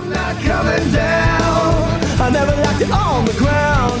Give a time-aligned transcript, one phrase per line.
[0.00, 2.00] I'm not coming down.
[2.18, 4.00] I never liked it on the ground.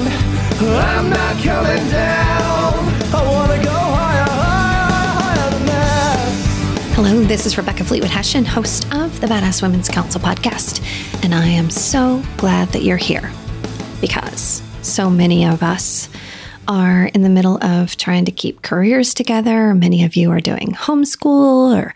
[0.58, 2.72] I'm not coming down.
[3.12, 6.96] I wanna go higher, higher, higher than this.
[6.96, 10.82] Hello, this is Rebecca Fleetwood Hession, host of the Badass Women's Council podcast.
[11.22, 13.30] And I am so glad that you're here
[14.00, 16.08] because so many of us
[16.70, 19.74] are in the middle of trying to keep careers together.
[19.74, 21.92] Many of you are doing homeschool or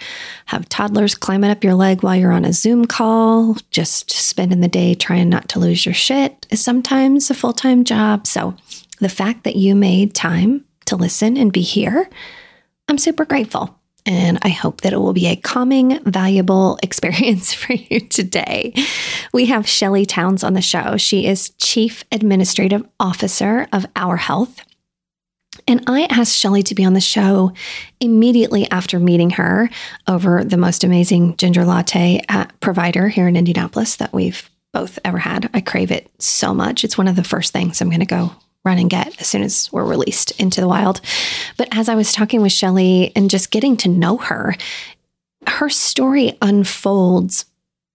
[0.46, 3.56] have toddlers climbing up your leg while you're on a Zoom call.
[3.70, 7.84] Just spending the day trying not to lose your shit is sometimes a full time
[7.84, 8.26] job.
[8.26, 8.56] So
[8.98, 12.10] the fact that you made time to listen and be here,
[12.88, 13.78] I'm super grateful.
[14.06, 18.74] And I hope that it will be a calming, valuable experience for you today.
[19.32, 20.96] We have Shelly Towns on the show.
[20.96, 24.60] She is Chief Administrative Officer of Our Health.
[25.66, 27.52] And I asked Shelly to be on the show
[28.00, 29.70] immediately after meeting her
[30.06, 35.18] over the most amazing ginger latte at provider here in Indianapolis that we've both ever
[35.18, 35.48] had.
[35.54, 36.84] I crave it so much.
[36.84, 38.32] It's one of the first things I'm going to go
[38.64, 41.00] run and get as soon as we're released into the wild.
[41.56, 44.56] But as I was talking with Shelly and just getting to know her,
[45.46, 47.44] her story unfolds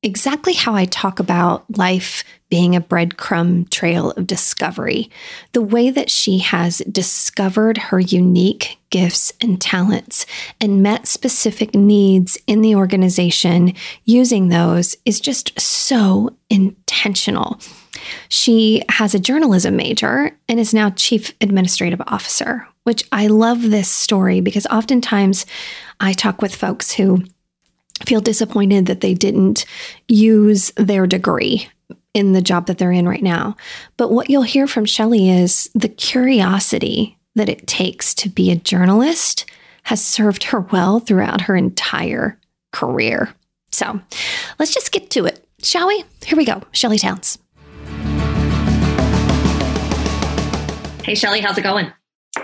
[0.02, 5.10] exactly how I talk about life being a breadcrumb trail of discovery.
[5.52, 10.26] The way that she has discovered her unique gifts and talents
[10.60, 13.74] and met specific needs in the organization
[14.06, 17.60] using those is just so intentional.
[18.30, 23.90] She has a journalism major and is now chief administrative officer, which I love this
[23.90, 25.46] story because oftentimes
[26.00, 27.24] I talk with folks who
[28.06, 29.66] feel disappointed that they didn't
[30.08, 31.70] use their degree
[32.14, 33.56] in the job that they're in right now.
[33.98, 38.56] But what you'll hear from Shelly is the curiosity that it takes to be a
[38.56, 39.46] journalist
[39.84, 42.38] has served her well throughout her entire
[42.72, 43.34] career.
[43.72, 44.00] So
[44.58, 46.04] let's just get to it, shall we?
[46.26, 46.62] Here we go.
[46.72, 47.38] Shelly Towns.
[51.10, 51.92] Hey, Shelly, how's it going?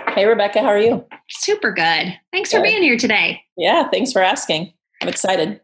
[0.08, 1.04] Hey, Rebecca, how are you?
[1.30, 2.18] Super good.
[2.32, 3.40] Thanks for being here today.
[3.56, 4.72] Yeah, thanks for asking.
[5.00, 5.60] I'm excited.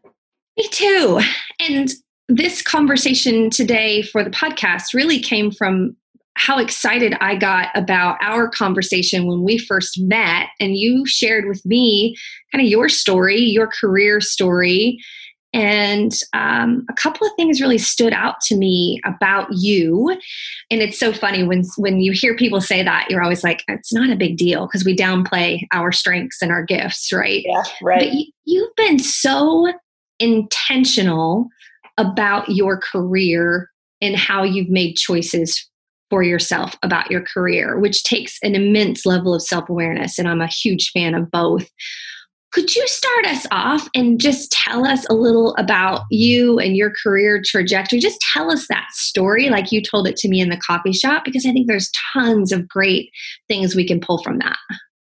[0.55, 1.19] Me too.
[1.59, 1.91] And
[2.29, 5.97] this conversation today for the podcast really came from
[6.35, 10.47] how excited I got about our conversation when we first met.
[10.61, 12.15] And you shared with me
[12.53, 14.97] kind of your story, your career story,
[15.53, 20.09] and um, a couple of things really stood out to me about you.
[20.71, 23.93] And it's so funny when when you hear people say that, you're always like, it's
[23.93, 27.43] not a big deal because we downplay our strengths and our gifts, right?
[27.45, 27.99] Yeah, right.
[27.99, 29.71] But you, you've been so
[30.19, 31.47] intentional
[31.97, 33.69] about your career
[34.01, 35.69] and how you've made choices
[36.09, 40.19] for yourself about your career, which takes an immense level of self awareness.
[40.19, 41.69] And I'm a huge fan of both.
[42.53, 46.91] Could you start us off and just tell us a little about you and your
[46.91, 47.99] career trajectory?
[47.99, 51.25] Just tell us that story like you told it to me in the coffee shop,
[51.25, 53.09] because I think there's tons of great
[53.47, 54.57] things we can pull from that.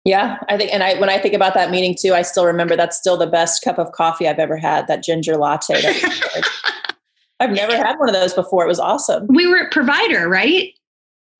[0.04, 2.76] Yeah, I think, and I when I think about that meeting too, I still remember
[2.76, 4.86] that's still the best cup of coffee I've ever had.
[4.86, 5.82] That ginger latte.
[5.82, 6.48] That
[7.40, 8.64] I've never had one of those before.
[8.64, 9.26] It was awesome.
[9.28, 10.72] We were at Provider, right?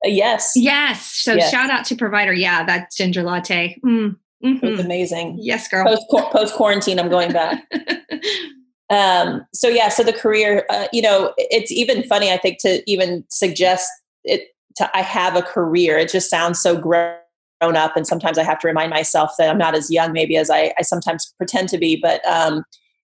[0.03, 0.51] Uh, yes.
[0.57, 1.05] Yes.
[1.05, 1.49] So yes.
[1.49, 2.33] shout out to Provider.
[2.33, 3.79] Yeah, that ginger latte.
[3.85, 4.17] Mm.
[4.45, 4.65] Mm-hmm.
[4.65, 5.37] It was amazing.
[5.39, 5.85] Yes, girl.
[5.85, 7.63] Post post quarantine, I'm going back.
[8.89, 12.31] um, so yeah, so the career, uh, you know, it's even funny.
[12.31, 13.89] I think to even suggest
[14.23, 14.49] it.
[14.77, 15.97] To I have a career.
[15.97, 17.15] It just sounds so grown
[17.61, 20.49] up, and sometimes I have to remind myself that I'm not as young, maybe as
[20.49, 21.95] I, I sometimes pretend to be.
[21.95, 22.63] But um,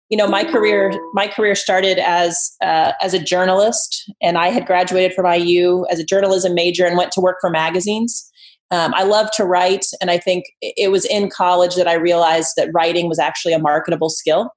[0.10, 4.68] you know, my career my career started as uh, as a journalist, and I had
[4.68, 8.31] graduated from IU as a journalism major and went to work for magazines.
[8.72, 12.54] Um, I love to write, and I think it was in college that I realized
[12.56, 14.52] that writing was actually a marketable skill.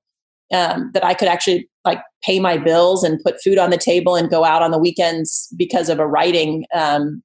[0.52, 4.14] Um, that I could actually like pay my bills and put food on the table
[4.14, 7.22] and go out on the weekends because of a writing um,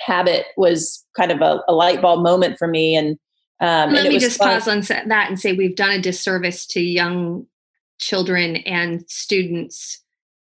[0.00, 2.94] habit was kind of a, a, light bulb moment for me.
[2.94, 3.18] And
[3.60, 4.48] um, let and me just fun.
[4.48, 7.46] pause on that and say we've done a disservice to young
[7.98, 10.02] children and students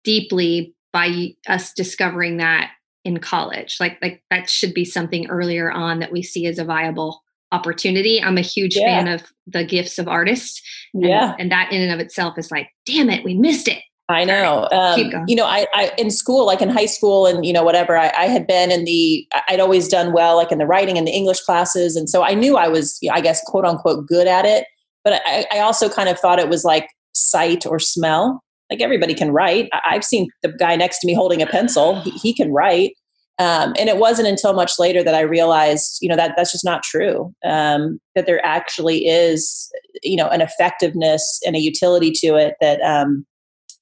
[0.03, 2.72] deeply by us discovering that
[3.03, 6.65] in college like like that should be something earlier on that we see as a
[6.65, 8.86] viable opportunity i'm a huge yeah.
[8.86, 10.62] fan of the gifts of artists
[10.94, 13.81] and, yeah and that in and of itself is like damn it we missed it
[14.12, 14.68] I know.
[14.71, 17.98] Um, you know, I, I, in school, like in high school, and you know, whatever.
[17.98, 19.25] I, I, had been in the.
[19.47, 22.33] I'd always done well, like in the writing and the English classes, and so I
[22.33, 24.65] knew I was, I guess, quote unquote, good at it.
[25.04, 28.44] But I, I also kind of thought it was like sight or smell.
[28.71, 29.69] Like everybody can write.
[29.73, 32.00] I, have seen the guy next to me holding a pencil.
[32.01, 32.94] He, he can write.
[33.38, 36.63] Um, and it wasn't until much later that I realized, you know, that that's just
[36.63, 37.33] not true.
[37.44, 39.69] Um, that there actually is,
[40.03, 43.25] you know, an effectiveness and a utility to it that um,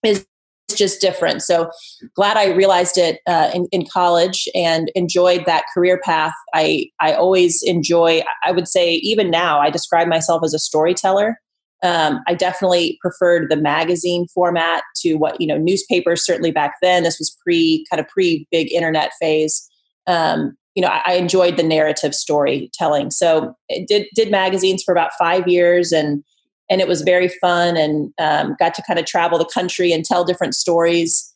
[0.03, 0.25] is
[0.75, 1.41] just different.
[1.41, 1.69] So
[2.15, 6.33] glad I realized it uh, in, in college and enjoyed that career path.
[6.53, 8.23] I I always enjoy.
[8.45, 11.39] I would say even now I describe myself as a storyteller.
[11.81, 16.25] Um, I definitely preferred the magazine format to what you know newspapers.
[16.25, 19.67] Certainly back then, this was pre kind of pre big internet phase.
[20.07, 23.11] Um, you know, I, I, enjoyed the narrative storytelling.
[23.11, 23.55] So
[23.87, 26.23] did did magazines for about five years and
[26.69, 30.05] and it was very fun and um, got to kind of travel the country and
[30.05, 31.33] tell different stories.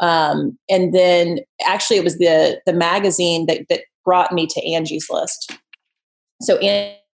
[0.00, 5.08] Um, and then actually, it was the the magazine that that brought me to Angie's
[5.10, 5.56] List.
[6.42, 6.58] So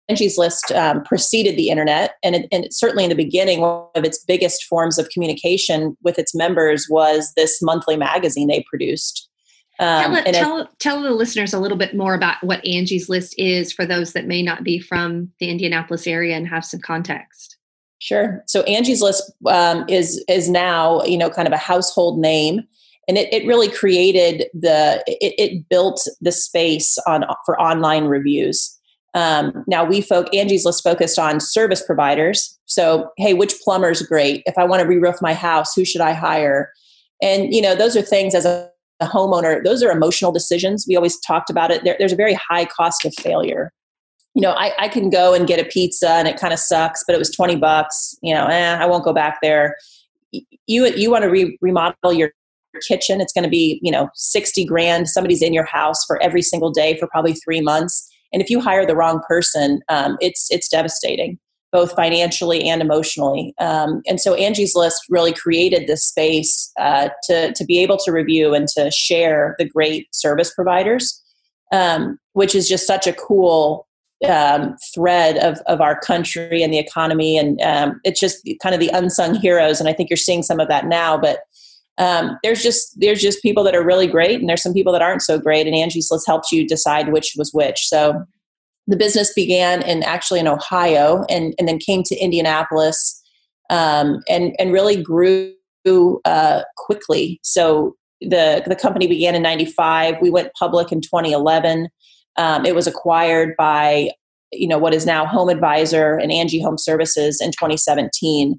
[0.10, 4.04] Angie's List um, preceded the internet, and, it, and certainly in the beginning, one of
[4.04, 9.30] its biggest forms of communication with its members was this monthly magazine they produced.
[9.80, 13.72] Um, tell, tell, tell, the listeners a little bit more about what Angie's List is
[13.72, 17.56] for those that may not be from the Indianapolis area and have some context.
[18.00, 18.44] Sure.
[18.48, 22.62] So Angie's List um, is is now you know kind of a household name,
[23.08, 28.79] and it, it really created the it, it built the space on for online reviews.
[29.14, 32.58] Um, now we folk Angie's List focused on service providers.
[32.66, 34.44] So hey, which plumber's great?
[34.46, 36.72] If I want to re-roof my house, who should I hire?
[37.22, 38.70] And you know those are things as a,
[39.00, 39.64] a homeowner.
[39.64, 40.86] Those are emotional decisions.
[40.88, 41.84] We always talked about it.
[41.84, 43.72] There, there's a very high cost of failure
[44.36, 47.04] you know, I, I can go and get a pizza and it kind of sucks,
[47.06, 49.76] but it was 20 bucks, you know, eh, I won't go back there.
[50.32, 52.32] You, you want to re- remodel your
[52.88, 53.20] kitchen.
[53.20, 55.10] It's going to be, you know, 60 grand.
[55.10, 58.09] Somebody's in your house for every single day for probably three months.
[58.32, 61.40] And if you hire the wrong person, um, it's, it's devastating
[61.72, 63.54] both financially and emotionally.
[63.60, 68.12] Um, and so Angie's List really created this space uh, to, to be able to
[68.12, 71.22] review and to share the great service providers,
[71.72, 73.88] um, which is just such a cool
[74.28, 77.38] um, thread of, of our country and the economy.
[77.38, 79.80] And um, it's just kind of the unsung heroes.
[79.80, 81.18] And I think you're seeing some of that now.
[81.18, 81.40] But
[82.00, 85.02] um, there's just there's just people that are really great, and there's some people that
[85.02, 85.68] aren't so great.
[85.68, 87.88] And Angie's List helps you decide which was which.
[87.88, 88.26] So
[88.88, 93.22] the business began in actually in Ohio, and and then came to Indianapolis,
[93.70, 95.54] um, and and really grew
[96.26, 97.40] uh, quickly.
[97.44, 100.16] So the the company began in '95.
[100.22, 101.90] We went public in 2011.
[102.38, 104.12] Um, it was acquired by
[104.54, 108.58] you know what is now Home Advisor and Angie Home Services in 2017.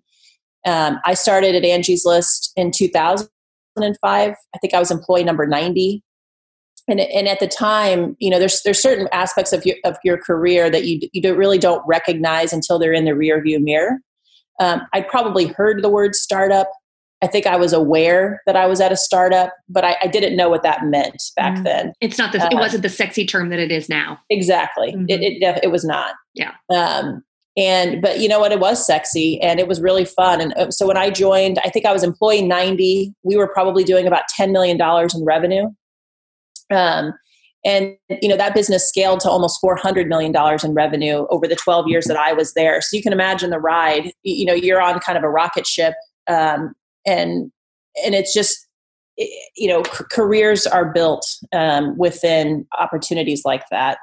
[0.66, 4.34] Um, I started at Angie's List in 2005.
[4.54, 6.02] I think I was employee number 90.
[6.88, 10.18] And, and at the time, you know, there's there's certain aspects of your of your
[10.18, 13.98] career that you you don't really don't recognize until they're in the rearview mirror.
[14.58, 16.70] Um, I probably heard the word startup
[17.22, 20.36] I think I was aware that I was at a startup, but I, I didn't
[20.36, 21.92] know what that meant back mm then.
[22.00, 24.18] It's not the, uh, it wasn't the sexy term that it is now.
[24.30, 24.92] Exactly.
[24.92, 25.04] Mm-hmm.
[25.08, 26.14] It, it, it was not.
[26.34, 26.54] Yeah.
[26.70, 27.22] Um,
[27.56, 28.52] and, but you know what?
[28.52, 30.40] It was sexy and it was really fun.
[30.40, 33.84] And uh, so when I joined, I think I was employee 90, we were probably
[33.84, 35.66] doing about $10 million in revenue.
[36.72, 37.12] Um,
[37.64, 41.56] and you know that business scaled to almost 400 million dollars in revenue over the
[41.56, 44.80] 12 years that i was there so you can imagine the ride you know you're
[44.80, 45.94] on kind of a rocket ship
[46.26, 46.72] um,
[47.06, 47.50] and
[48.04, 48.66] and it's just
[49.56, 53.98] you know c- careers are built um, within opportunities like that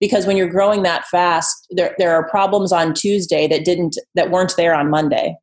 [0.00, 4.30] because when you're growing that fast there, there are problems on tuesday that didn't that
[4.30, 5.36] weren't there on monday.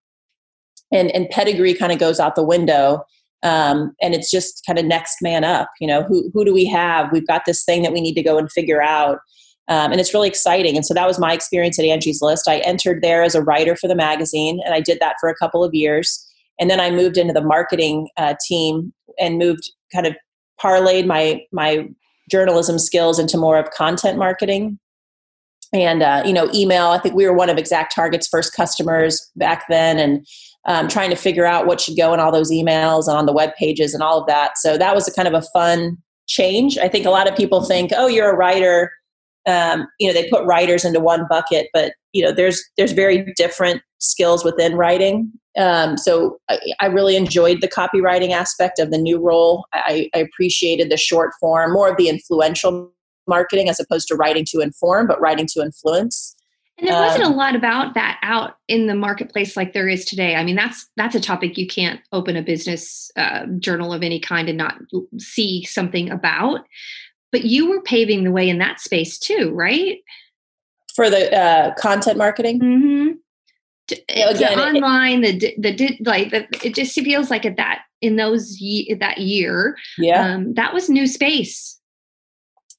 [0.91, 3.03] And and pedigree kind of goes out the window
[3.43, 6.65] um, and it's just kind of next man up you know who, who do we
[6.65, 7.11] have?
[7.11, 9.19] We've got this thing that we need to go and figure out.
[9.67, 10.75] Um, and it's really exciting.
[10.75, 12.47] And so that was my experience at angie's list.
[12.47, 15.35] I entered there as a writer for the magazine and i did that for a
[15.35, 16.23] couple of years.
[16.59, 20.15] And then I moved into the marketing uh, team and moved kind of
[20.61, 21.87] parlayed my my
[22.29, 24.79] journalism skills into more of content marketing.
[25.73, 29.65] And uh, you know email i think we were one of ExactTarget's first customers back
[29.67, 30.25] then and
[30.67, 33.33] um, trying to figure out what should go in all those emails and on the
[33.33, 34.57] web pages and all of that.
[34.57, 36.77] So that was a kind of a fun change.
[36.77, 38.91] I think a lot of people think oh you're a writer.
[39.47, 43.31] Um, you know they put writers into one bucket but you know there's there's very
[43.35, 48.97] different skills within writing um, so I, I, really enjoyed the copywriting aspect of the
[48.97, 52.91] new role I, I, appreciated the short form more of the influential
[53.27, 56.35] marketing as opposed to writing to inform but writing to influence
[56.77, 60.03] and there wasn't um, a lot about that out in the marketplace like there is
[60.03, 60.35] today.
[60.35, 64.19] I mean, that's that's a topic you can't open a business uh, journal of any
[64.19, 64.75] kind and not
[65.17, 66.65] see something about.
[67.31, 69.99] But you were paving the way in that space too, right?
[70.95, 72.59] For the uh, content marketing.
[72.59, 73.11] Mm-hmm
[74.09, 78.93] again, online the the like the, it just feels like at that in those ye-
[78.95, 81.79] that year yeah um, that was new space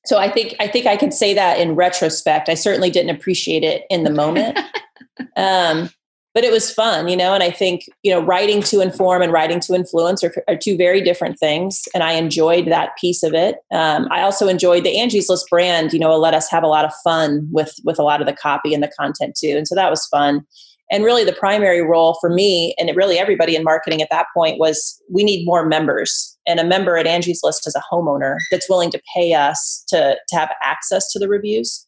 [0.04, 3.62] so i think i think i could say that in retrospect i certainly didn't appreciate
[3.62, 4.58] it in the moment
[5.36, 5.88] um,
[6.36, 7.32] but it was fun, you know.
[7.32, 10.76] And I think you know, writing to inform and writing to influence are, are two
[10.76, 13.56] very different things, and I enjoyed that piece of it.
[13.72, 15.94] Um, I also enjoyed the Angie's List brand.
[15.94, 18.34] You know, let us have a lot of fun with with a lot of the
[18.34, 20.46] copy and the content too, and so that was fun.
[20.90, 24.58] And really, the primary role for me and really everybody in marketing at that point
[24.58, 26.36] was we need more members.
[26.46, 30.16] And a member at Angie's List is a homeowner that's willing to pay us to
[30.28, 31.86] to have access to the reviews.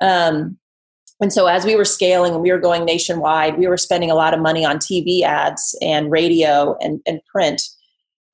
[0.00, 0.58] Um,
[1.22, 4.16] and so as we were scaling and we were going nationwide, we were spending a
[4.16, 7.62] lot of money on TV ads and radio and, and print.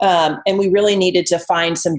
[0.00, 1.96] Um, and we really needed to find some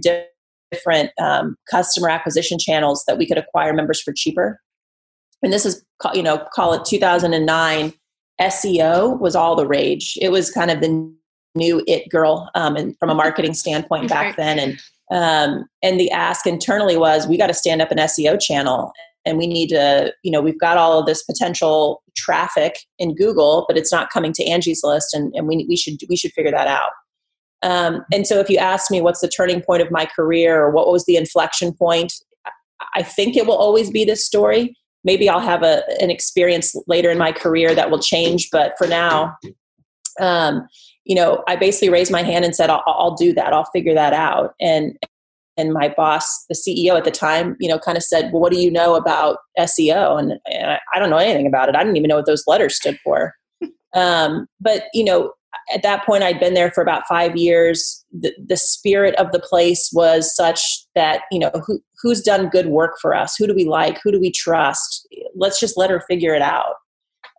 [0.71, 4.59] different um, customer acquisition channels that we could acquire members for cheaper.
[5.41, 7.93] And this is, you know, call it 2009.
[8.41, 10.17] SEO was all the rage.
[10.21, 11.13] It was kind of the
[11.55, 14.59] new it girl, um, and from a marketing standpoint back then.
[14.59, 14.79] And
[15.11, 18.93] um, and the ask internally was, we got to stand up an SEO channel
[19.25, 23.65] and we need to you know we've got all of this potential traffic in google
[23.67, 26.51] but it's not coming to angie's list and, and we, we should we should figure
[26.51, 26.91] that out
[27.61, 30.71] um, and so if you ask me what's the turning point of my career or
[30.71, 32.13] what was the inflection point
[32.95, 37.09] i think it will always be this story maybe i'll have a, an experience later
[37.09, 39.35] in my career that will change but for now
[40.19, 40.67] um,
[41.05, 43.93] you know i basically raised my hand and said I'll, I'll do that i'll figure
[43.95, 44.97] that out and
[45.59, 48.53] and my boss, the CEO at the time, you know, kind of said, "Well, what
[48.53, 51.75] do you know about SEO?" And, and I, I, don't know anything about it.
[51.75, 53.33] I didn't even know what those letters stood for.
[53.93, 55.33] um, but you know,
[55.73, 58.03] at that point, I'd been there for about five years.
[58.11, 62.67] The, the spirit of the place was such that you know, who, who's done good
[62.67, 63.35] work for us?
[63.37, 63.99] Who do we like?
[64.03, 65.07] Who do we trust?
[65.35, 66.75] Let's just let her figure it out.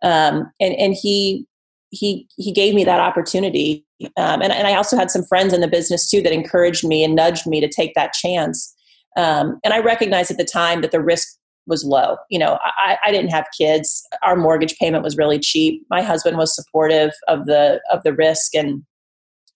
[0.03, 1.45] Um, and and he
[1.91, 3.85] he he gave me that opportunity
[4.17, 7.03] um, and, and i also had some friends in the business too that encouraged me
[7.03, 8.73] and nudged me to take that chance
[9.17, 12.17] um, and i recognized at the time that the risk was low.
[12.29, 14.05] You know I, I didn't have kids.
[14.23, 15.85] Our mortgage payment was really cheap.
[15.89, 18.83] My husband was supportive of the of the risk and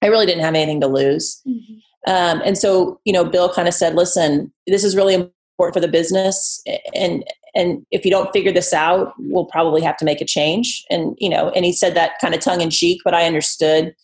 [0.02, 1.42] i really didn't have anything to lose.
[1.48, 2.12] Mm-hmm.
[2.12, 5.80] um, and so you know bill kind of said listen this is really important for
[5.80, 6.62] the business
[6.94, 7.24] and
[7.56, 10.84] and if you don't figure this out we'll probably have to make a change.
[10.90, 13.96] And you know and he said that kind of tongue in cheek but i understood.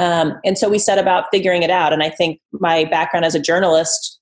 [0.00, 3.34] Um, and so we set about figuring it out and i think my background as
[3.34, 4.17] a journalist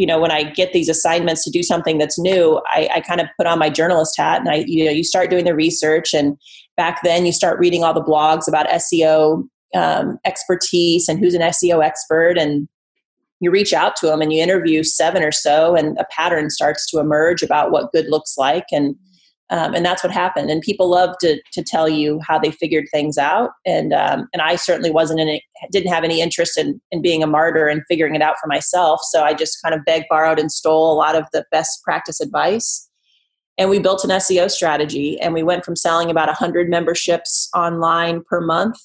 [0.00, 3.20] you know when i get these assignments to do something that's new i, I kind
[3.20, 6.14] of put on my journalist hat and i you know you start doing the research.
[6.14, 6.36] And
[6.76, 11.42] back then you start reading all the blogs about seo um, expertise and who's an
[11.42, 12.38] seo expert.
[12.38, 12.68] And
[13.40, 16.90] you reach out to them and you interview seven or so and a pattern starts
[16.90, 18.66] to emerge about what good looks like.
[18.70, 18.96] And
[19.50, 20.48] um, and that's what happened.
[20.48, 23.50] And people love to, to tell you how they figured things out.
[23.66, 25.42] And um, and i certainly wasn't in it
[25.72, 29.00] didn't have any interest in, in being a martyr and figuring it out for myself.
[29.10, 32.20] So i just kind of begged borrowed and stole a lot of the best practice
[32.20, 32.88] advice.
[33.58, 38.22] And we built an seo strategy and we went from selling about 100 memberships online
[38.22, 38.76] per month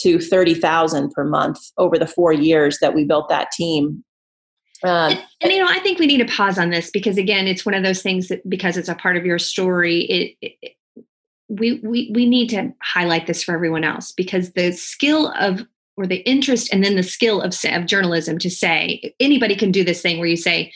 [0.00, 4.04] to 30,000 per month over the four years that we built that team.
[4.84, 7.46] Uh, and, and, you know, I think we need to pause on this because again,
[7.46, 10.76] it's one of those things that because it's a part of your story, it, it
[11.48, 15.64] we, we we need to highlight this for everyone else because the skill of
[15.96, 19.84] or the interest and then the skill of, of journalism to say anybody can do
[19.84, 20.72] this thing where you say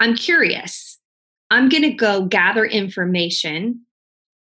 [0.00, 0.98] i'm curious.
[1.50, 3.82] I'm going to go gather information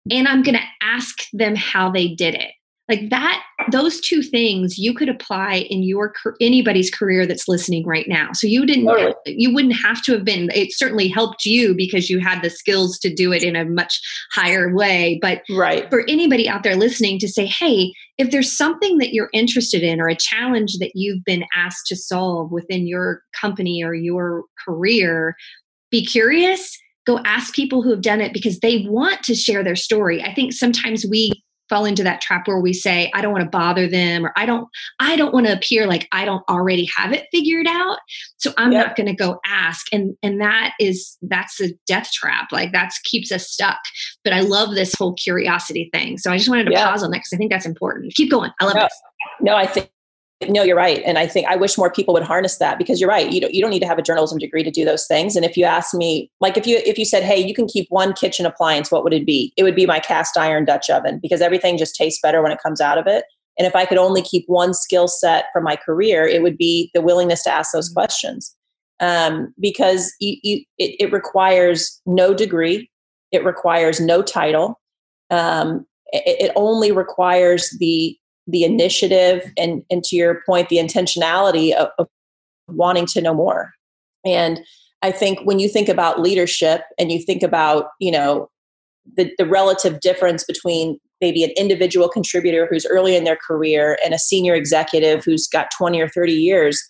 [0.10, 2.52] and i'm going to ask them how they did it
[2.90, 8.08] like that those two things you could apply in your anybody's career that's listening right
[8.08, 8.32] now.
[8.34, 9.14] So you didn't totally.
[9.26, 12.98] you wouldn't have to have been it certainly helped you because you had the skills
[13.00, 14.02] to do it in a much
[14.34, 15.20] higher way.
[15.22, 15.90] But right.
[15.90, 20.02] for anybody out there listening to say hey if there's something that you're interested in
[20.02, 25.36] or a challenge that you've been asked to solve within your company or your career
[25.92, 26.78] be curious.
[27.08, 30.22] Go ask people who have done it because they want to share their story.
[30.22, 31.32] I think sometimes we
[31.70, 34.46] fall into that trap where we say i don't want to bother them or i
[34.46, 34.68] don't
[35.00, 38.00] i don't want to appear like i don't already have it figured out.
[38.38, 38.88] So i'm yep.
[38.88, 42.92] not going to go ask and and that is that's a death trap like that
[43.04, 43.80] keeps us stuck.
[44.24, 46.90] But i love this whole curiosity thing so i just wanted to yeah.
[46.90, 48.14] pause on that because i think that's important.
[48.16, 48.52] Keep going.
[48.60, 49.02] I love no, this.
[49.42, 49.90] no i think
[50.48, 51.02] no you're right.
[51.06, 53.32] And i think i wish more people would harness that because you're right.
[53.32, 55.36] You don't, you don't need to have a journalism degree to do those things.
[55.36, 57.88] And if you ask me like if you if you said hey you can keep
[57.90, 59.54] one kitchen appliance what would it be?
[59.58, 62.60] It would be my cast iron dutch oven because everything just tastes better when it
[62.64, 63.26] comes out of it.
[63.58, 66.90] And if i could only keep one skill set from my career it would be
[66.94, 68.00] the willingness to ask those mm-hmm.
[68.00, 68.56] questions.
[69.02, 72.92] Um, because you, you, it, it, requires no degree.
[73.32, 74.78] It requires no title.
[75.30, 78.18] Um, it, it only requires the
[78.50, 82.08] the initiative and and to your point the intentionality of, of
[82.68, 83.74] wanting to know more.
[84.26, 84.62] And
[85.02, 88.50] i think when you think about leadership and you think about you know
[89.18, 94.14] the, the relative difference between maybe an individual contributor who's early in their career and
[94.14, 96.82] a senior executive who's got 20 or 30 years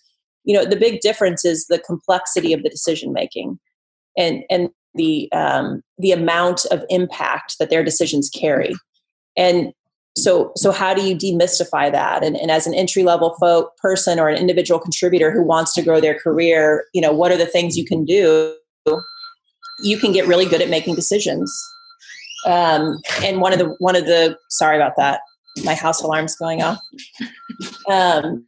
[0.44, 3.58] you know the big difference is the complexity of the decision making
[4.16, 8.74] and and the um, the amount of impact that their decisions carry.
[9.36, 9.72] And
[10.22, 12.24] so so how do you demystify that?
[12.24, 15.82] And, and as an entry level folk person or an individual contributor who wants to
[15.82, 18.54] grow their career you know what are the things you can do?
[19.82, 21.52] You can get really good at making decisions.
[22.46, 25.20] Um, and one of the one of the sorry about that.
[25.64, 26.78] My house alarm's going off.
[27.90, 28.46] Um,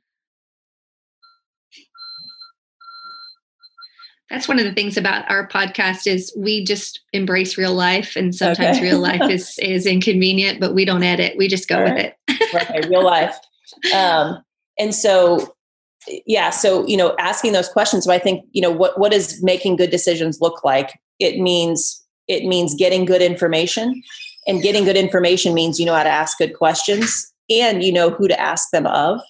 [4.32, 8.34] that's one of the things about our podcast is we just embrace real life and
[8.34, 8.86] sometimes okay.
[8.86, 12.16] real life is is inconvenient but we don't edit we just go right.
[12.28, 13.36] with it okay real life
[13.94, 14.42] um,
[14.78, 15.54] and so
[16.26, 19.40] yeah so you know asking those questions so i think you know what what does
[19.42, 24.02] making good decisions look like it means it means getting good information
[24.46, 28.10] and getting good information means you know how to ask good questions and you know
[28.10, 29.20] who to ask them of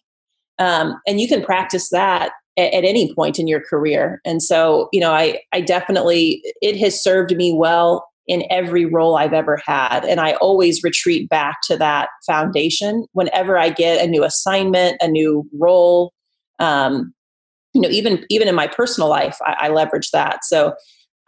[0.59, 4.21] um, and you can practice that at, at any point in your career.
[4.25, 9.17] And so, you know, I, I definitely, it has served me well in every role
[9.17, 10.05] I've ever had.
[10.05, 15.09] And I always retreat back to that foundation whenever I get a new assignment, a
[15.09, 16.13] new role.
[16.59, 17.13] Um,
[17.75, 20.45] you know, even even in my personal life, I, I leverage that.
[20.45, 20.75] So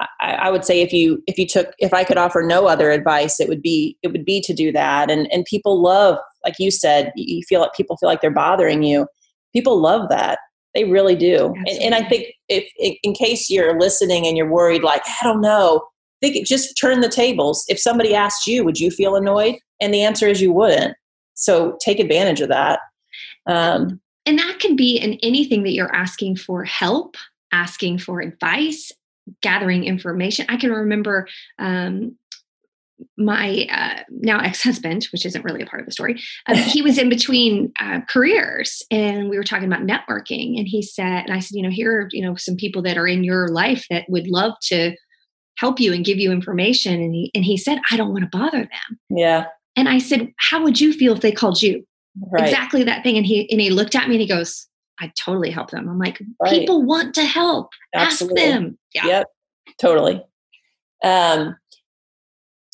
[0.00, 2.90] I, I, would say if you if you took if I could offer no other
[2.90, 5.11] advice, it would be it would be to do that.
[5.11, 8.83] And and people love, like you said, you feel like people feel like they're bothering
[8.83, 9.07] you.
[9.52, 10.38] People love that.
[10.75, 11.54] They really do.
[11.66, 12.69] And, and, I think if,
[13.02, 15.83] in case you're listening and you're worried, like, I don't know,
[16.21, 17.64] think just turn the tables.
[17.69, 19.57] If somebody asked you, would you feel annoyed?
[19.81, 20.97] And the answer is you wouldn't.
[21.35, 22.81] So take advantage of that.
[23.47, 27.16] Um, and that can be in anything that you're asking for help,
[27.52, 28.90] asking for advice,
[29.43, 30.47] gathering information.
[30.49, 31.28] I can remember
[31.59, 32.16] um,
[33.19, 36.97] my uh, now ex-husband which isn't really a part of the story uh, he was
[36.97, 41.41] in between uh, careers and we were talking about networking and he said and i
[41.41, 44.05] said you know here are you know some people that are in your life that
[44.09, 44.95] would love to
[45.57, 46.95] help you and give you information.
[46.95, 48.99] And he and he said i don't want to bother them.
[49.11, 49.47] Yeah.
[49.77, 51.85] And i said how would you feel if they called you?
[52.31, 52.45] Right.
[52.45, 53.16] exactly that thing.
[53.16, 54.66] And he and he looked at me and he goes
[55.01, 55.88] i totally help them.
[55.88, 56.53] I'm like right.
[56.53, 57.71] people want to help.
[57.95, 58.42] Absolutely.
[58.42, 58.79] ask them.
[58.95, 59.07] Yeah.
[59.07, 59.27] Yep.
[59.81, 60.23] Totally.
[61.03, 61.57] Um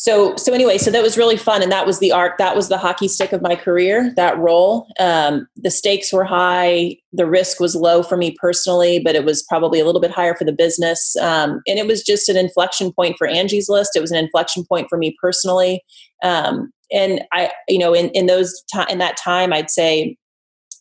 [0.00, 2.70] so so anyway so that was really fun and that was the arc that was
[2.70, 4.86] the hockey stick of my career that role.
[4.98, 9.42] Um, the stakes were high the risk was low for me personally but it was
[9.42, 11.16] probably a little bit higher for the business.
[11.16, 13.94] Um, and it was just an inflection point for angie's list.
[13.94, 15.84] It was an inflection point for me personally.
[16.22, 20.16] Um, and i you know in, in those time in that time i'd say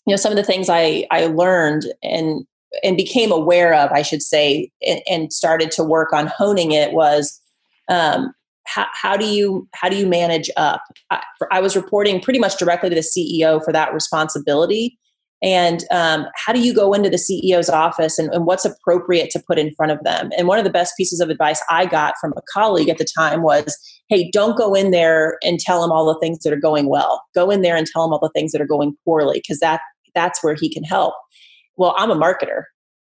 [0.07, 2.45] you know some of the things i i learned and
[2.83, 6.93] and became aware of i should say and, and started to work on honing it
[6.93, 7.39] was
[7.89, 8.31] um,
[8.73, 10.81] how, how do you how do you manage up?
[11.09, 14.97] I, I, was reporting pretty much directly to the ceo for that responsibility.
[15.41, 19.43] And um, how do you go into the ceo's office and, and what's appropriate to
[19.47, 20.31] put in front of them?
[20.37, 23.07] And one of the best pieces of advice i got from a colleague at the
[23.17, 23.77] time was
[24.09, 27.23] hey don't go in there and tell him all the things that are going well.
[27.35, 29.81] Go in there and tell him all the things that are going poorly because that
[30.15, 31.13] that's where he can help.
[31.77, 32.63] Well i'm a marketer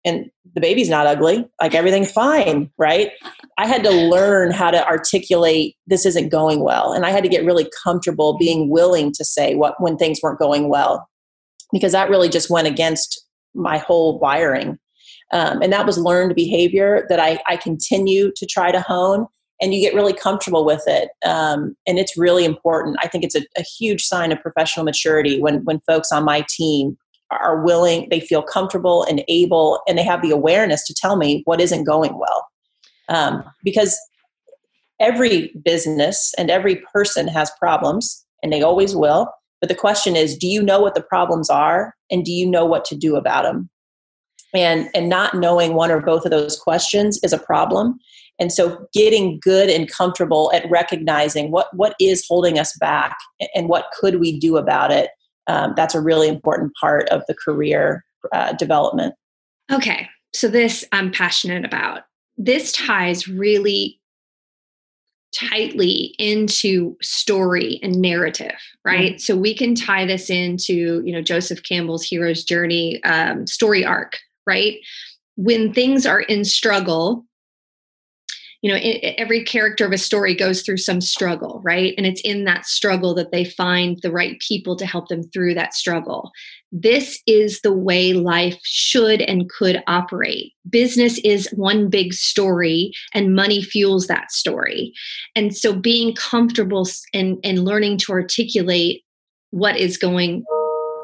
[0.06, 3.12] and the baby's not ugly like everything's fine right?
[3.58, 7.30] I had to learn how to articulate this isn't going well and i had to
[7.30, 11.08] get really comfortable being willing to say what when things weren't going well
[11.74, 14.78] because that really just went against my whole wiring.
[15.32, 19.26] Um, and that was learned behavior that I, I continue to try to hone
[19.62, 21.10] and you get really comfortable with it.
[21.26, 22.98] Um, and it's really important.
[23.02, 26.46] I think it's a, a huge sign of professional maturity when when folks on my
[26.50, 26.98] team
[27.41, 31.41] are willing, they feel comfortable and able, and they have the awareness to tell me
[31.46, 32.48] what isn't going well.
[33.10, 33.98] Um, because
[35.00, 39.30] every business and every person has problems, and they always will.
[39.60, 42.65] But the question is, do you know what the problems are, and do you know
[42.65, 43.69] what to do about them?
[44.54, 47.98] And and not knowing one or both of those questions is a problem.
[48.39, 53.17] And so, getting good and comfortable at recognizing what what is holding us back,
[53.56, 55.10] and what could we do about it
[55.47, 59.15] um, that's a really important part of the career uh, development.
[59.71, 62.03] Okay, so this I'm passionate about.
[62.38, 63.99] This ties really
[65.34, 69.17] tightly into story and narrative right mm-hmm.
[69.17, 74.19] so we can tie this into you know joseph campbell's hero's journey um, story arc
[74.45, 74.77] right
[75.36, 77.25] when things are in struggle
[78.63, 82.21] you know it, every character of a story goes through some struggle right and it's
[82.21, 86.32] in that struggle that they find the right people to help them through that struggle
[86.76, 90.54] this is the way life should and could operate.
[90.67, 94.91] Business is one big story, and money fuels that story.
[95.36, 99.04] And so, being comfortable and, and learning to articulate
[99.52, 100.43] what is going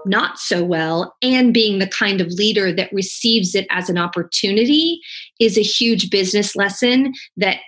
[0.05, 4.99] not so well and being the kind of leader that receives it as an opportunity
[5.39, 7.59] is a huge business lesson that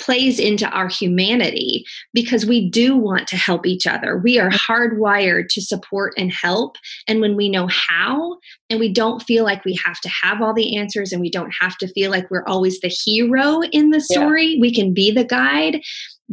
[0.00, 4.18] plays into our humanity because we do want to help each other.
[4.18, 6.76] We are hardwired to support and help.
[7.06, 10.54] And when we know how, and we don't feel like we have to have all
[10.54, 14.00] the answers and we don't have to feel like we're always the hero in the
[14.00, 14.60] story, yeah.
[14.60, 15.80] we can be the guide.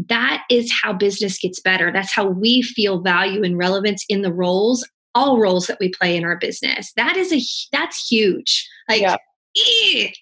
[0.08, 1.92] That is how business gets better.
[1.92, 6.16] That's how we feel value and relevance in the roles, all roles that we play
[6.16, 6.94] in our business.
[6.96, 7.42] That is a
[7.72, 8.68] that's huge.
[8.90, 9.18] Like yeah.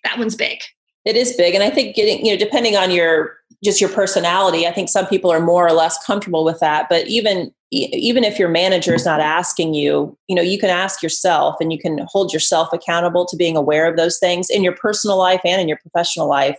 [0.03, 0.59] that one's big
[1.05, 4.67] it is big and i think getting you know depending on your just your personality
[4.67, 8.37] i think some people are more or less comfortable with that but even even if
[8.37, 12.05] your manager is not asking you you know you can ask yourself and you can
[12.09, 15.67] hold yourself accountable to being aware of those things in your personal life and in
[15.67, 16.57] your professional life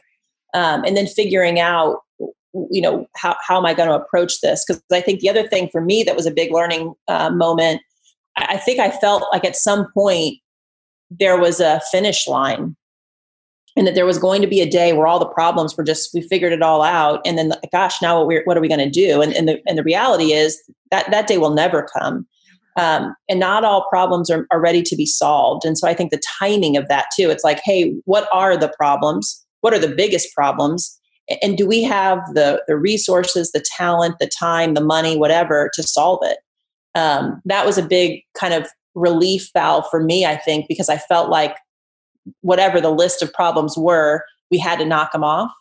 [0.55, 1.99] um, and then figuring out
[2.71, 5.47] you know how, how am i going to approach this because i think the other
[5.47, 7.81] thing for me that was a big learning uh, moment
[8.37, 10.39] I, think i felt like at some point
[11.11, 12.77] there was a finish line
[13.77, 16.11] and that there was going to be a day where all the problems were just
[16.15, 18.81] we figured it all out and then gosh now what, we what are we going
[18.81, 19.21] to do?
[19.21, 22.27] And, and, the, and the reality is that that day will never come
[22.77, 25.65] um, and not all problems are, are ready to be solved.
[25.65, 28.73] And so i think the timing of that too it's like hey what are the
[28.77, 29.45] problems?
[29.61, 30.99] What are the biggest problems?
[31.43, 35.83] And do we have the, the resources the talent the time the money whatever to
[35.83, 36.39] solve it
[36.97, 40.97] um, that was a big kind of relief valve for me i think because i
[40.97, 41.55] felt like
[42.41, 45.53] whatever the list of problems were, we had to knock them off.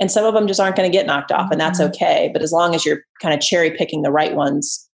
[0.00, 1.90] And some of them just aren't going to get knocked off, and that's mm-hmm.
[1.90, 2.30] okay.
[2.32, 4.88] But as long as you're kind of cherry picking the right ones,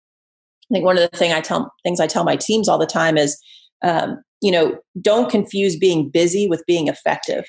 [0.70, 2.88] I think one of the thing I tell things I tell my teams all the
[2.88, 3.40] time is,
[3.84, 7.46] um, you know, don't confuse being busy with being effective.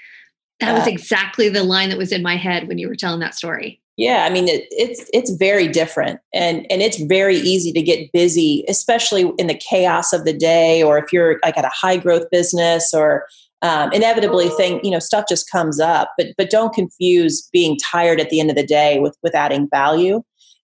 [0.60, 3.20] That was uh, exactly the line that was in my head when you were telling
[3.20, 3.80] that story.
[3.98, 8.12] Yeah, I mean it, it's it's very different, and and it's very easy to get
[8.12, 11.96] busy, especially in the chaos of the day, or if you're like at a high
[11.96, 13.26] growth business, or
[13.62, 16.12] um, inevitably thing you know stuff just comes up.
[16.16, 19.68] But but don't confuse being tired at the end of the day with with adding
[19.68, 20.22] value.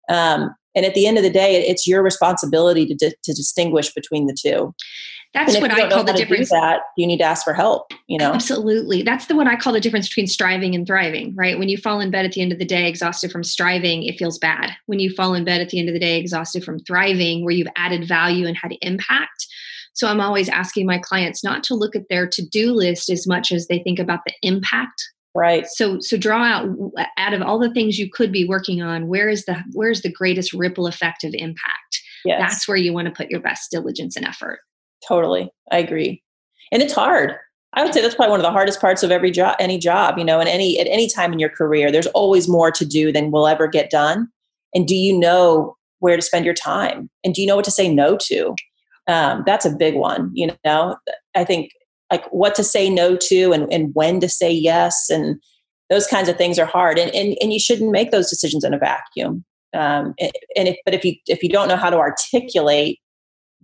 [0.08, 4.26] Um, and at the end of the day, it's your responsibility to, to distinguish between
[4.26, 4.74] the two.
[5.34, 6.50] That's what I call the difference.
[6.50, 7.92] that you need to ask for help.
[8.06, 9.02] You know, absolutely.
[9.02, 11.34] That's the what I call the difference between striving and thriving.
[11.34, 11.58] Right?
[11.58, 14.16] When you fall in bed at the end of the day exhausted from striving, it
[14.16, 14.70] feels bad.
[14.86, 17.52] When you fall in bed at the end of the day exhausted from thriving, where
[17.52, 19.46] you've added value and had impact.
[19.94, 23.52] So I'm always asking my clients not to look at their to-do list as much
[23.52, 25.02] as they think about the impact
[25.34, 26.68] right so so draw out
[27.16, 30.02] out of all the things you could be working on where is the where is
[30.02, 32.40] the greatest ripple effect of impact yes.
[32.40, 34.60] that's where you want to put your best diligence and effort
[35.06, 35.50] Totally.
[35.70, 36.22] I agree.
[36.72, 37.34] And it's hard.
[37.74, 40.16] I would say that's probably one of the hardest parts of every job, any job,
[40.16, 43.12] you know, and any, at any time in your career, there's always more to do
[43.12, 44.28] than will ever get done.
[44.74, 47.10] And do you know where to spend your time?
[47.24, 48.54] And do you know what to say no to?
[49.06, 50.96] Um, that's a big one, you know,
[51.34, 51.72] I think
[52.10, 55.10] like what to say no to and, and when to say yes.
[55.10, 55.40] And
[55.90, 56.98] those kinds of things are hard.
[56.98, 59.44] And, and, and you shouldn't make those decisions in a vacuum.
[59.74, 60.14] Um,
[60.56, 63.00] and if, but if you, if you don't know how to articulate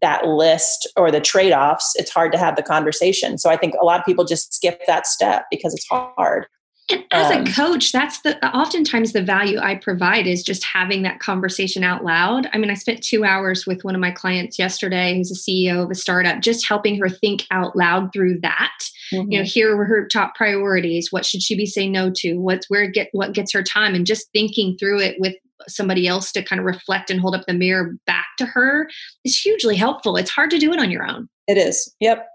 [0.02, 3.38] that list or the trade offs, it's hard to have the conversation.
[3.38, 6.46] So I think a lot of people just skip that step because it's hard.
[6.90, 11.02] And as um, a coach, that's the oftentimes the value I provide is just having
[11.02, 12.48] that conversation out loud.
[12.52, 15.84] I mean, I spent two hours with one of my clients yesterday, who's a CEO
[15.84, 18.78] of a startup, just helping her think out loud through that.
[19.12, 19.30] Mm-hmm.
[19.30, 19.50] You know, mm-hmm.
[19.50, 21.12] here were her top priorities.
[21.12, 22.34] What should she be saying no to?
[22.34, 25.34] What's where get what gets her time, and just thinking through it with
[25.68, 28.88] somebody else to kind of reflect and hold up the mirror back to her
[29.24, 30.16] is hugely helpful.
[30.16, 31.28] It's hard to do it on your own.
[31.46, 31.94] It is.
[32.00, 32.26] Yep.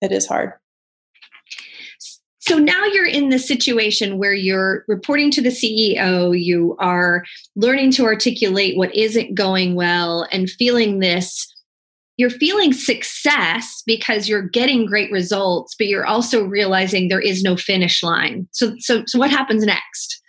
[0.00, 0.52] It is hard.
[2.40, 7.22] So now you're in the situation where you're reporting to the CEO, you are
[7.54, 11.48] learning to articulate what isn't going well and feeling this
[12.18, 17.56] you're feeling success because you're getting great results but you're also realizing there is no
[17.56, 20.20] finish line so so so what happens next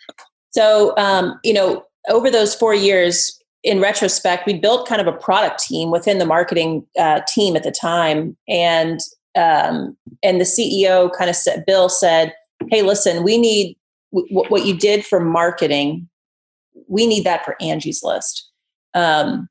[0.52, 5.18] so um, you know over those four years, in retrospect, we built kind of a
[5.18, 9.00] product team within the marketing uh, team at the time, and
[9.36, 12.34] um, and the CEO kind of said, Bill said,
[12.70, 13.78] "Hey, listen, we need
[14.14, 16.10] w- what you did for marketing.
[16.88, 18.50] We need that for Angie's List."
[18.94, 19.48] Um,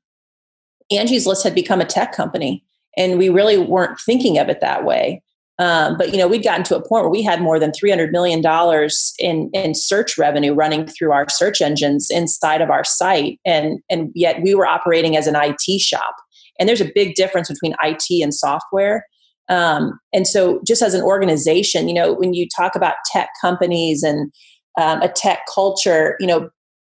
[0.91, 2.63] Angie's List had become a tech company,
[2.95, 5.23] and we really weren't thinking of it that way.
[5.63, 7.89] Um, but you know, we'd gotten to a point where we had more than three
[7.89, 12.83] hundred million dollars in in search revenue running through our search engines inside of our
[12.83, 16.15] site, and and yet we were operating as an IT shop.
[16.59, 19.05] and there's a big difference between it and software.
[19.49, 24.01] Um, and so just as an organization you know when you talk about tech companies
[24.01, 24.31] and
[24.79, 26.49] um, a tech culture you know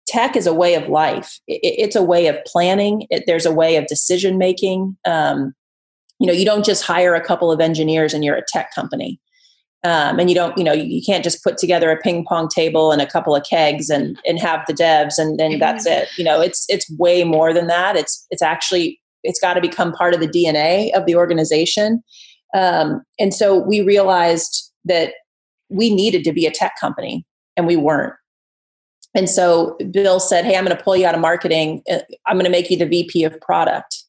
[0.07, 1.39] tech is a way of life.
[1.47, 3.07] It, it's a way of planning.
[3.09, 4.97] It, there's a way of decision making.
[5.05, 5.53] Um,
[6.19, 9.19] you know you don't just hire a couple of engineers and you're a tech company.
[9.85, 12.93] Um, and you don't you know you can't just put together a ping pong table
[12.93, 16.07] and a couple of kegs and and have the devs and then that's it.
[16.17, 17.97] You know it's it's way more than that.
[17.97, 22.01] It's it's actually it's got to become part of the dna of the organization.
[22.55, 25.13] Um, and so we realized that
[25.69, 27.25] we needed to be a tech company
[27.57, 28.13] and we weren't.
[29.15, 31.83] And so bill said hey i'm going to pull you out of marketing.
[31.91, 34.02] Uh, i'm going to make you the vp of product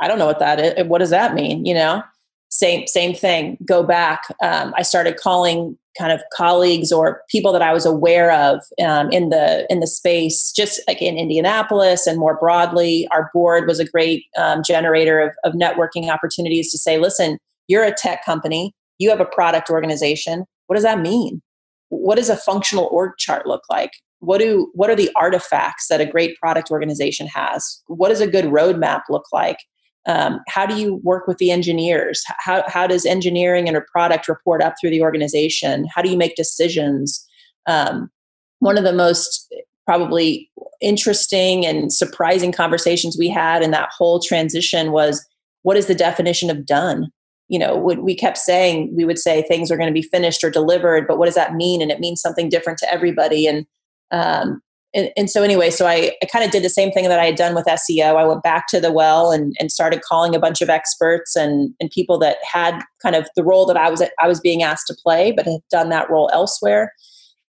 [0.00, 2.02] i don't know what that is what does that mean you know?
[2.50, 7.62] Same same thing go back um, i started calling kind of colleagues or people that
[7.62, 12.18] i was aware of um, in the in the space just like in indianapolis and
[12.18, 16.96] more broadly our board was a great um, generator of, of networking opportunities to say
[16.96, 21.42] listen you're a tech company you have a product organization what does that mean?
[21.88, 23.92] What does a functional org chart look like?
[24.20, 27.82] What do what are the artifacts that a great product organization has?
[27.86, 29.58] What does a good roadmap look like
[30.06, 32.22] um, how do you work with the engineers?
[32.38, 35.86] How, how does engineering and a product report up through the organization?
[35.94, 37.26] How do you make decisions?
[37.66, 38.10] Um,
[38.58, 39.52] one of the most
[39.86, 45.24] probably interesting and surprising conversations we had in that whole transition was
[45.62, 47.08] what is the definition of done?
[47.48, 50.50] You know we kept saying we would say things are going to be finished or
[50.50, 51.82] delivered but what does that mean?
[51.82, 53.46] And it means something different to everybody.
[53.46, 53.66] And
[54.10, 54.62] um,
[54.94, 57.26] and, and so anyway, so I, I kind of did the same thing that I
[57.26, 58.16] had done with SEO.
[58.16, 61.74] I went back to the well and, and started calling a bunch of experts and,
[61.80, 64.86] and people that had kind of the role that I was I was being asked
[64.86, 66.92] to play, but had done that role elsewhere,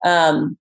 [0.04, 0.56] um,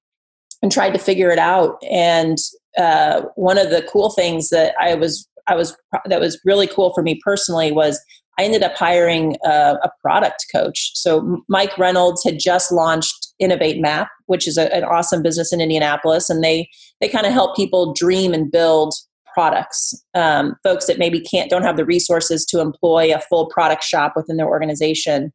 [0.62, 1.82] and tried to figure it out.
[1.90, 2.38] And
[2.78, 6.94] uh, one of the cool things that I was I was that was really cool
[6.94, 8.00] for me personally was
[8.40, 10.92] I ended up hiring a, a, product coach.
[10.96, 16.30] So Mike Reynolds had just launched InnovateMap, which is a, an awesome business in Indianapolis,
[16.30, 16.70] and they
[17.02, 18.94] they kind of help people dream and build
[19.34, 19.94] products.
[20.14, 24.14] Um, folks that maybe can't don't have the resources to employ a full product shop
[24.16, 25.34] within their organization.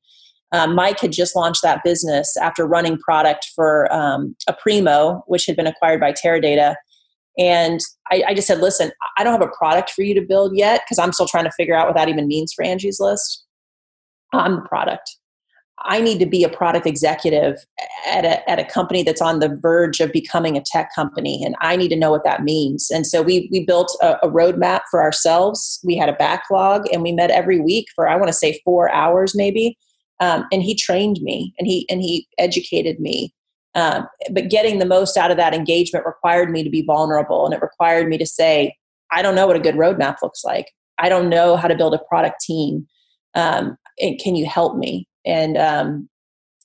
[0.51, 5.57] Um, Mike had just launched that business after running product for um, Aprimo, which had
[5.57, 6.75] been acquired by Teradata
[7.39, 7.79] and
[8.11, 10.83] I, I, just said, listen, I don't have a product for you to build yet
[10.85, 13.45] because I'm still trying to figure out what that even means for Angie's List.
[14.33, 15.18] I'm the product.
[15.83, 17.57] I need to be a product executive
[18.07, 21.55] at a, at a company that's on the verge of becoming a tech company, and
[21.61, 22.91] I need to know what that means.
[22.91, 25.81] And so we we built a, a roadmap for ourselves.
[25.85, 28.93] We had a backlog, and we met every week for I want to say four
[28.93, 29.79] hours maybe.
[30.21, 33.33] Um, and he trained me, and he and he educated me,
[33.75, 37.55] um, but getting the most out of that engagement required me to be vulnerable and
[37.55, 38.75] it required me to say,
[39.13, 40.73] I don't know what a good roadmap looks like.
[40.99, 42.89] I don't know how to build a product team.
[43.35, 45.07] Um, and can you help me?
[45.29, 46.09] And um,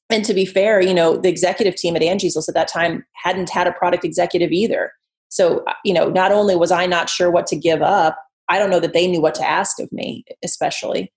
[0.10, 3.49] and to be fair, you know, the executive team at Angie's at that time hadn't
[3.49, 4.91] had a product executive either.
[5.30, 8.17] So, uh, you know, not only was I not sure what to give up,
[8.49, 11.12] I don't know that they knew what to ask of me, especially.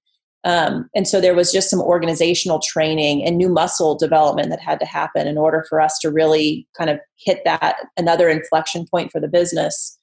[0.45, 4.79] Um, and so there was just some organizational training and new muscle development that had
[4.79, 9.11] to happen in order for us to really kind of hit that another inflection point
[9.11, 9.99] for the business.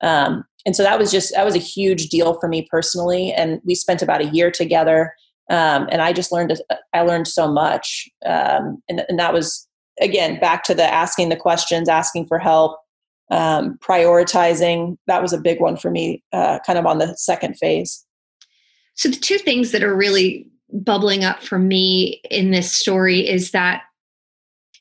[0.00, 3.32] Um, and so that was just that was a huge deal for me personally.
[3.32, 5.12] And we spent about a year together.
[5.50, 6.56] Um, and I just learned
[6.92, 8.08] I learned so much.
[8.24, 9.66] Um, and, and that was
[10.00, 12.78] again back to the asking the questions, asking for help,
[13.30, 14.96] um, prioritizing.
[15.06, 18.04] That was a big one for me, uh, kind of on the second phase.
[18.94, 23.50] So, the two things that are really bubbling up for me in this story is
[23.50, 23.82] that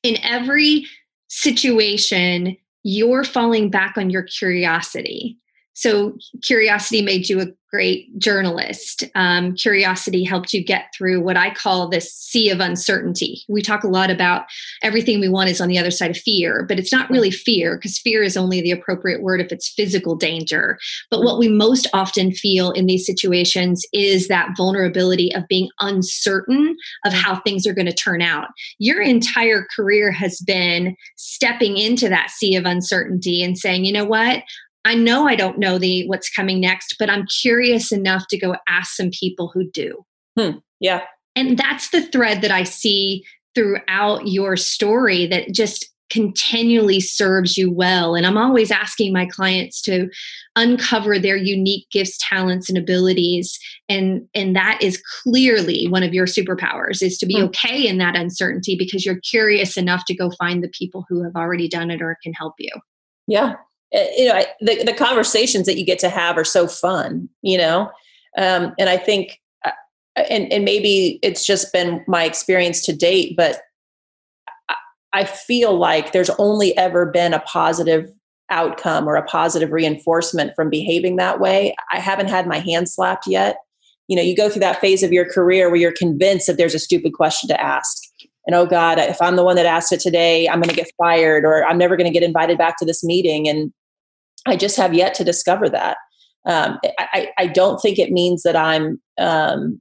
[0.04, 0.86] in every
[1.28, 5.38] situation, you're falling back on your curiosity.
[5.82, 9.04] So, curiosity made you a great journalist.
[9.15, 13.41] Um, curiosity helped you get through what I call this sea of uncertainty.
[13.50, 14.46] We talk a lot about
[14.84, 17.78] everything we want is on the other side of fear, but it's not really fear
[17.78, 20.78] because fear is only the appropriate word if it's physical danger.
[21.10, 26.76] But what we most often feel in these situations is that vulnerability of being uncertain
[27.06, 28.50] of how things are going to turn out.
[28.78, 34.06] Your entire career has been stepping into that sea of uncertainty and saying, you know
[34.06, 34.44] what?
[34.84, 38.56] I know I don't know the what's coming next, but I'm curious enough to go
[38.67, 40.04] ask some people who do.
[40.38, 40.58] Hmm.
[40.80, 41.04] Yeah.
[41.36, 47.72] And that's the thread that I see throughout your story that just continually serves you
[47.72, 48.15] well.
[48.15, 50.10] And I'm always asking my clients to
[50.58, 53.58] uncover their unique gifts, talents, and abilities.
[53.88, 57.46] And, and that is clearly one of your superpowers is to be hmm.
[57.46, 61.36] okay in that uncertainty because you're curious enough to go find the people who have
[61.36, 62.72] already done it or can help you.
[63.28, 63.56] Yeah,
[63.91, 67.91] you know, the, the conversations that you get to have are so fun, you know?
[68.38, 69.71] Um, and I think, uh,
[70.15, 73.62] and, and maybe it's just been my experience to date, but
[75.13, 78.10] I feel like there's only ever been a positive
[78.49, 81.75] outcome or a positive reinforcement from behaving that way.
[81.91, 83.58] I haven't had my hand slapped yet.
[84.08, 86.75] You know, you go through that phase of your career where you're convinced that there's
[86.75, 87.97] a stupid question to ask.
[88.45, 90.91] And oh God, if I'm the one that asked it today, I'm going to get
[90.97, 93.47] fired or I'm never going to get invited back to this meeting.
[93.47, 93.71] And
[94.47, 95.97] I just have yet to discover that.
[96.45, 99.80] Um, I, I, don't think it means that I'm um,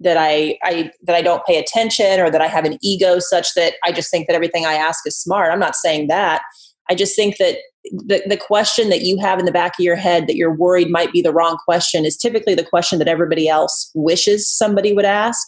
[0.00, 3.52] that I, I that I don't pay attention or that I have an ego such
[3.56, 5.52] that I just think that everything I ask is smart.
[5.52, 6.40] I'm not saying that.
[6.88, 7.58] I just think that
[7.92, 10.90] the, the question that you have in the back of your head that you're worried
[10.90, 15.04] might be the wrong question is typically the question that everybody else wishes somebody would
[15.04, 15.46] ask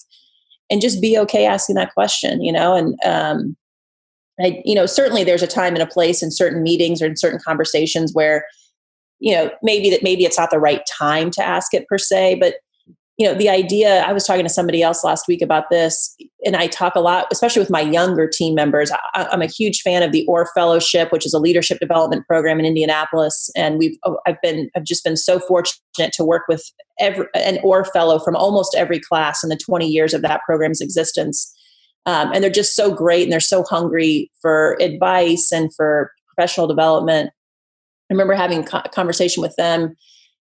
[0.71, 3.57] and just be okay asking that question you know and um
[4.41, 7.17] I, you know certainly there's a time and a place in certain meetings or in
[7.17, 8.45] certain conversations where
[9.21, 12.37] you know maybe that maybe it's not the right time to ask it per se
[12.41, 12.55] but
[13.17, 16.55] you know the idea i was talking to somebody else last week about this and
[16.55, 18.93] i talk a lot especially with my younger team members.
[19.15, 22.61] I, am a huge fan of the orr fellowship which is a leadership development program
[22.61, 26.65] in indianapolis and we've oh, i've been i've just been so fortunate to work with
[27.01, 30.81] every an orr fellow from almost every class in the 20 years of that program's
[30.81, 31.53] existence
[32.09, 36.67] um, and they're just so great and they're so hungry for advice and for professional
[36.67, 37.31] development.
[38.11, 39.95] I remember having a conversation with them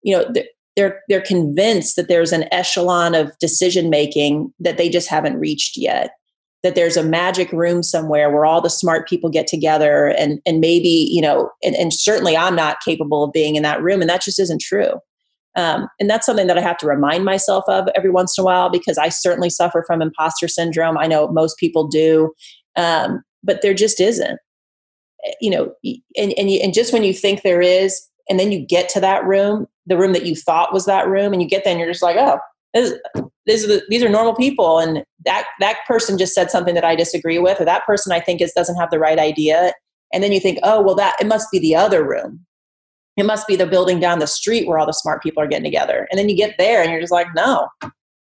[0.04, 0.32] you know
[0.76, 5.78] they're they're convinced that there's an echelon of decision making that they just haven't reached
[5.78, 6.12] yet.
[6.63, 10.60] That there's a magic room somewhere where all the smart people get together and and
[10.60, 14.10] maybe you know and, and certainly i'm not capable of being in that room and
[14.10, 14.93] that just isn't true
[15.56, 18.46] um, and that's something that i have to remind myself of every once in a
[18.46, 20.98] while because i certainly suffer from imposter syndrome.
[20.98, 22.34] I know most people do
[22.76, 24.39] um, but there just isn't.
[25.39, 25.74] You know
[26.18, 29.00] and, and, you, and just when you think there is and then you get to
[29.00, 31.80] that room the room that you thought was that room and you get there and
[31.80, 32.39] you're just like oh
[32.74, 32.94] this,
[33.46, 36.96] this the, these are normal people and that that person just said something that i
[36.96, 39.74] disagree with or that person i think is doesn't have the right idea
[40.12, 42.46] and then you think oh well that it must be the other room
[43.17, 45.63] it must be the building down the street where all the smart people are getting
[45.63, 46.08] together.
[46.10, 47.67] And then you get there and you're just like no.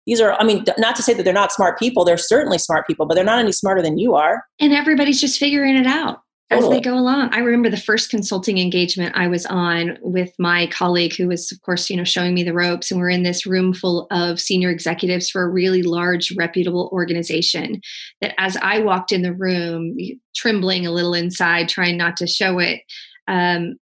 [0.06, 2.04] These are i mean not to say that they're not smart people.
[2.04, 4.44] They're certainly smart people but they're not any smarter than you are.
[4.58, 7.32] And everybody's just figuring it out as they go along.
[7.32, 11.60] I remember the first consulting engagement I was on with my colleague who was of
[11.62, 12.90] course, you know, showing me the ropes.
[12.90, 17.80] And we're in this room full of senior executives for a really large reputable organization
[18.20, 19.96] that as I walked in the room
[20.34, 22.80] trembling a little inside trying not to show it
[23.28, 23.76] um,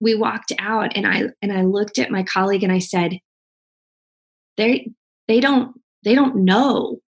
[0.00, 3.18] we walked out and I and I looked at my colleague and I said
[4.56, 4.90] they
[5.28, 7.00] they don't they don't know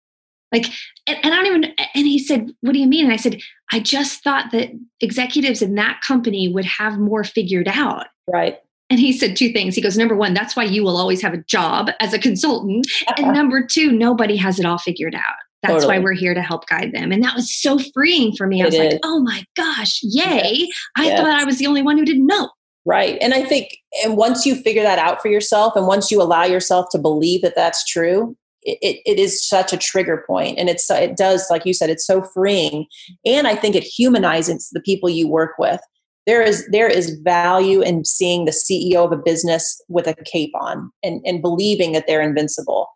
[0.53, 0.67] like,
[1.07, 3.07] and, and I don't even, and he said, What do you mean?
[3.07, 3.41] And I said,
[3.73, 4.69] I just thought that
[5.01, 8.07] executives in that company would have more figured out.
[8.31, 8.59] Right.
[8.91, 9.75] And he said two things.
[9.75, 12.87] He goes, Number one, that's why you will always have a job as a consultant.
[13.17, 15.23] and number two, nobody has it all figured out.
[15.63, 15.99] That's totally.
[15.99, 17.13] why we're here to help guide them.
[17.13, 18.61] And that was so freeing for me.
[18.63, 20.67] I was like, oh my gosh, yay.
[20.67, 20.69] Yes.
[20.97, 21.21] I yes.
[21.21, 22.51] thought I was the only one who didn't know.
[22.85, 23.17] Right.
[23.21, 26.45] And I think, and once you figure that out for yourself, and once you allow
[26.45, 30.89] yourself to believe that that's true, it, it is such a trigger point and it's
[30.89, 32.87] it does like you said it's so freeing.
[33.27, 35.81] And i think it humanizes the people you work with.
[36.27, 40.53] There is there is value in seeing the ceo of a business with a cape
[40.61, 42.89] on and, and believing that they're invincible.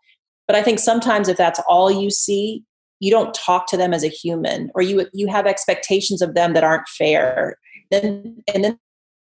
[0.47, 2.63] But i think sometimes if that's all you see
[2.99, 6.53] you don't talk to them as a human or you you have expectations of them
[6.53, 7.57] that aren't fair.
[7.91, 8.79] Then and then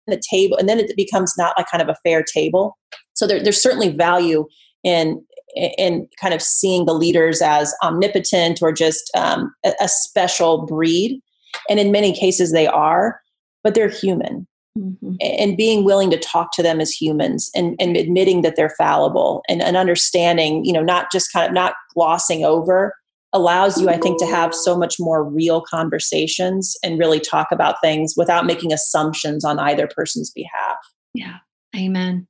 [0.07, 2.77] the table and then it becomes not like kind of a fair table
[3.13, 4.45] so there, there's certainly value
[4.83, 5.23] in
[5.55, 11.21] in kind of seeing the leaders as omnipotent or just um, a, a, special breed.
[11.69, 13.21] And in many cases, they are,
[13.63, 14.47] but they're human.
[14.77, 15.13] Mm-hmm.
[15.21, 19.43] And being willing to talk to them as humans and, and admitting that they're fallible
[19.47, 22.95] and, and understanding, you know, not just kind of not glossing over
[23.33, 27.81] allows you, I think, to have so much more real conversations and really talk about
[27.81, 30.77] things without making assumptions on either person's behalf.
[31.13, 31.37] Yeah.
[31.75, 32.27] Amen.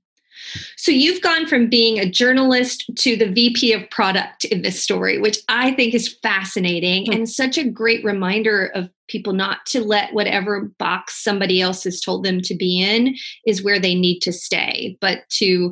[0.78, 5.20] So you've gone from being a journalist to the VP of product in this story,
[5.20, 7.14] which I think is fascinating mm-hmm.
[7.14, 12.02] and such a great reminder of people not to let whatever box somebody else has
[12.02, 15.72] told them to be in is where they need to stay, but to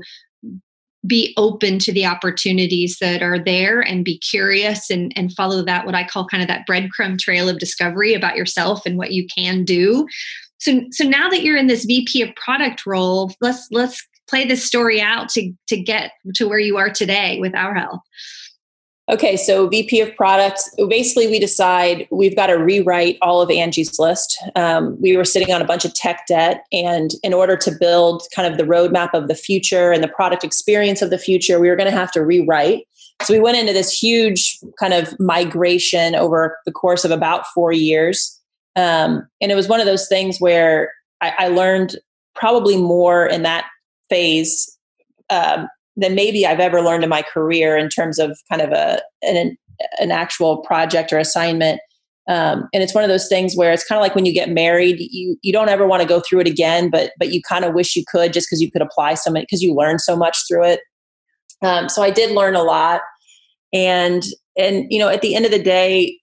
[1.08, 5.86] be open to the opportunities that are there and be curious and, and follow that
[5.86, 9.26] what I call kind of that breadcrumb trail of discovery about yourself and what you
[9.36, 10.08] can do.
[10.60, 14.64] So so now that you're in this VP of product role, let's let's play this
[14.64, 18.02] story out to to get to where you are today with our help
[19.12, 20.62] Okay, so VP of product.
[20.88, 24.42] Basically, we decide we've got to rewrite all of Angie's List.
[24.56, 28.24] Um, we were sitting on a bunch of tech debt, and in order to build
[28.34, 31.68] kind of the roadmap of the future and the product experience of the future, we
[31.68, 32.88] were going to have to rewrite.
[33.24, 37.74] So we went into this huge kind of migration over the course of about four
[37.74, 38.40] years,
[38.78, 41.98] um, and it was one of those things where I, I learned
[42.34, 43.66] probably more in that
[44.10, 44.78] phase
[45.30, 45.68] um,
[45.98, 49.58] than maybe I've ever learned in my career in terms of kind of a an,
[50.00, 51.80] an actual project or assignment.
[52.30, 54.50] Um, and it's one of those things where it's kind of like when you get
[54.50, 57.66] married, you you don't ever want to go through it again, but but you kind
[57.66, 60.16] of wish you could just because you could apply so much because you learn so
[60.16, 60.80] much through it.
[61.64, 63.02] Um, so I did learn a lot,
[63.74, 64.24] and
[64.58, 66.20] and you know at the end of the day,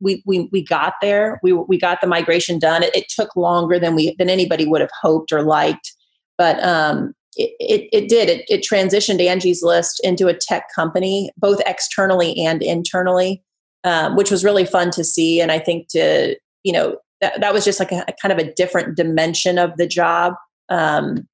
[0.00, 1.38] we we we got there.
[1.42, 2.82] We we got the migration done.
[2.82, 5.92] It, it took longer than we than anybody would have hoped or liked,
[6.36, 8.28] but um, it, it, did.
[8.28, 13.42] It, it, transitioned Angie's List into a tech company, both externally and internally,
[13.84, 15.40] um, which was really fun to see.
[15.40, 18.38] And I think to, you know, that, that was just like a, a kind of
[18.38, 20.34] a different dimension of the job.
[20.68, 21.28] Um,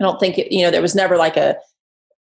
[0.00, 1.56] I don't think, it, you know, there was never like a,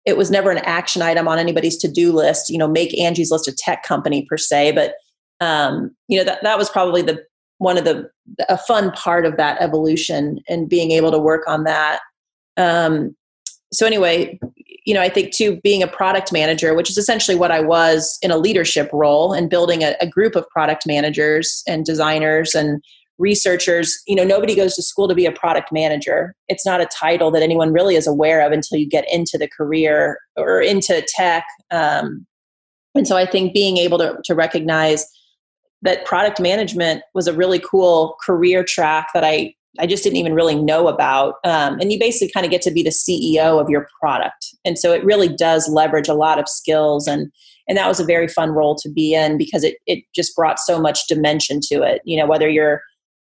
[0.04, 3.48] it was never an action item on anybody's to-do list, you know, make Angie's List
[3.48, 4.72] a tech company per se.
[4.72, 4.94] But,
[5.40, 7.24] um, you know, that, that was probably the,
[7.58, 8.08] one of the,
[8.48, 12.00] a fun part of that evolution and being able to work on that
[12.56, 13.14] um,
[13.72, 14.38] so anyway,
[14.84, 18.18] you know, I think too, being a product manager, which is essentially what I was
[18.22, 22.80] in a leadership role and building a, a group of product managers and designers and
[23.18, 26.34] researchers, you know, nobody goes to school to be a product manager.
[26.48, 29.48] It's not a title that anyone really is aware of until you get into the
[29.48, 31.44] career or into tech.
[31.70, 32.26] Um,
[32.94, 35.04] and so I think being able to, to recognize
[35.82, 40.34] that product management was a really cool career track that I I just didn't even
[40.34, 41.34] really know about.
[41.44, 44.54] Um, and you basically kind of get to be the CEO of your product.
[44.64, 47.06] And so it really does leverage a lot of skills.
[47.06, 47.30] And,
[47.68, 50.58] and that was a very fun role to be in because it, it just brought
[50.58, 52.02] so much dimension to it.
[52.04, 52.82] You know, whether you're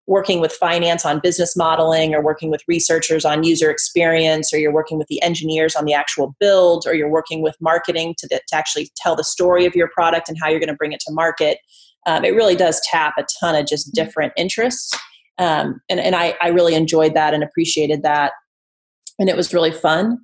[0.06, 4.72] working with finance on business modeling or working with researchers on user experience or you're
[4.72, 8.40] working with the engineers on the actual build or you're working with marketing to, the,
[8.46, 11.00] to actually tell the story of your product and how you're going to bring it
[11.00, 11.58] to market
[12.06, 14.96] um, it really does tap a ton of just different interests
[15.38, 18.32] um, and and I, I really enjoyed that and appreciated that.
[19.18, 20.18] And it was really fun.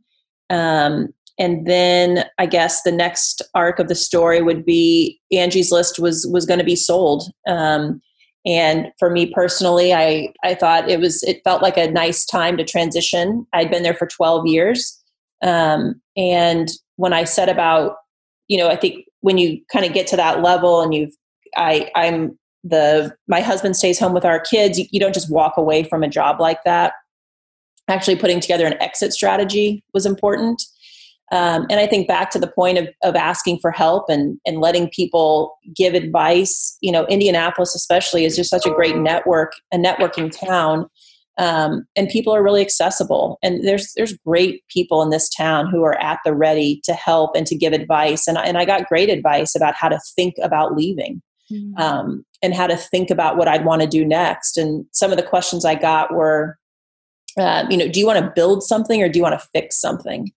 [0.50, 1.08] Um,
[1.38, 6.26] and then i guess the next arc of the story would be angie's list was
[6.30, 7.24] was going to be sold.
[7.48, 8.00] Um,
[8.44, 12.56] and for me personally i i thought it was it felt like a nice time
[12.56, 13.46] to transition.
[13.52, 14.98] I'd been there for 12 years.
[15.42, 17.96] Um, and when i said about
[18.48, 21.14] you know i think when you kind of get to that level and you've
[21.56, 24.78] i i'm the my husband stays home with our kids.
[24.78, 26.94] You, you don't just walk away from a job like that.
[27.88, 30.62] Actually putting together an exit strategy was important.
[31.30, 34.58] Um, and i think back to the point of, of asking for help and, and
[34.58, 39.78] letting people give advice you know indianapolis especially is just such a great network a
[39.78, 40.88] networking town
[41.38, 43.38] um, and people are really accessible.
[43.42, 47.34] And there's there's great people in this town who are at the ready to help
[47.34, 48.28] and to give advice.
[48.28, 51.80] And, and i got great advice about how to think about leaving mm-hmm.
[51.80, 54.56] um, and how to think about what I'd want to do next.
[54.56, 56.58] And some of the questions I got were,
[57.38, 59.80] uh, you know, do you want to build something or do you want to fix
[59.80, 60.30] something?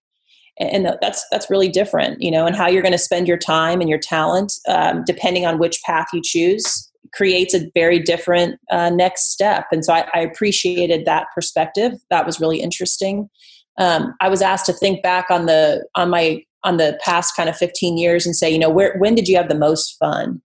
[0.57, 3.81] And that's that's really different, you know, and how you're going to spend your time
[3.81, 8.89] and your talent, um, depending on which path you choose, creates a very different uh,
[8.89, 9.65] next step.
[9.73, 11.93] And so I, I, appreciated that perspective.
[12.09, 13.29] That was really interesting.
[13.77, 17.49] Um, I was asked to think back on the on my on the past kind
[17.49, 20.41] of 15 years and say, you know, where when did you have the most fun?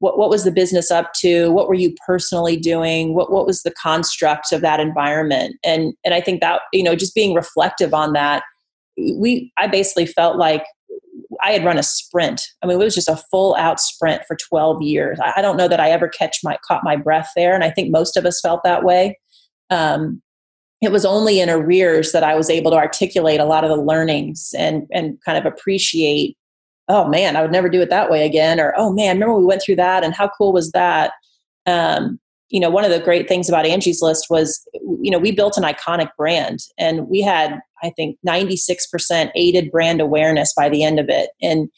[0.00, 1.50] What, what was the business up to?
[1.50, 3.14] What were you personally doing?
[3.14, 5.56] What, what was the construct of that environment?
[5.64, 8.42] And and i think that you know just being reflective on that
[8.96, 10.64] we i basically felt like
[11.42, 12.42] i had run a sprint.
[12.62, 15.18] I mean it was just a full out sprint for 12 years.
[15.22, 17.90] I, don't know that i ever catch my caught my breath there and i think
[17.90, 19.18] most of us felt that way.
[19.70, 20.22] Um,
[20.82, 23.82] it was only in arrears that i was able to articulate a lot of the
[23.82, 26.36] learnings and and kind of appreciate
[26.88, 28.60] oh man, I would never do it that way again.
[28.60, 31.12] Or, oh man, remember we went through that and how cool was that?
[31.66, 34.64] Um, you know, one of the great things about Angie's List was,
[35.00, 40.00] you know, we built an iconic brand and we had, I think, 96% aided brand
[40.00, 41.30] awareness by the end of it.
[41.42, 41.68] And,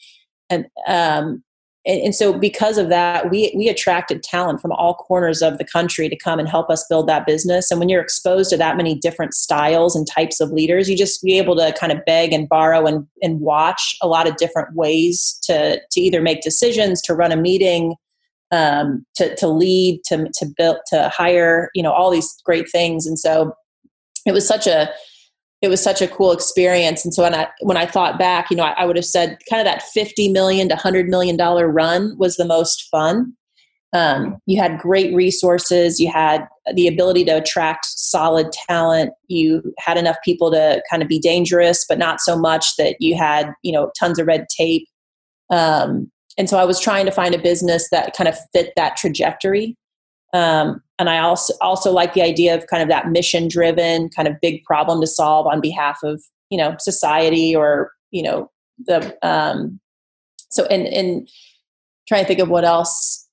[0.49, 1.43] and, um,
[1.89, 5.65] and, and, so because of that we we attracted talent from all corners of the
[5.65, 7.71] country to come and help us build that business.
[7.71, 11.23] And when you're exposed to that many different styles and types of leaders you just
[11.23, 14.75] be able to kind of beg and borrow and, and watch a lot of different
[14.75, 17.95] ways to to either make decisions to run a meeting
[18.51, 23.07] um, to, to lead to, to build to hire you know all these great things.
[23.07, 23.53] And so
[24.25, 24.91] it was such a
[25.61, 27.03] it was such a cool experience.
[27.03, 29.37] And so when I when I thought back, you know, I, I would have said
[29.49, 33.33] kind of that fifty million to hundred million dollar run was the most fun.
[33.91, 35.99] Um, you had great resources.
[35.99, 39.11] You had the ability to attract solid talent.
[39.27, 43.17] You had enough people to kind of be dangerous, but not so much that you
[43.17, 44.87] had you know tons of red tape.
[45.49, 48.95] Um, and so I was trying to find a business that kind of fit that
[48.95, 49.75] trajectory.
[50.33, 54.27] Um, and I also also like the idea of kind of that mission driven kind
[54.27, 58.51] of big problem to solve on behalf of you know society or you know
[58.85, 59.79] the um,
[60.49, 61.27] so and and
[62.07, 63.27] trying to think of what else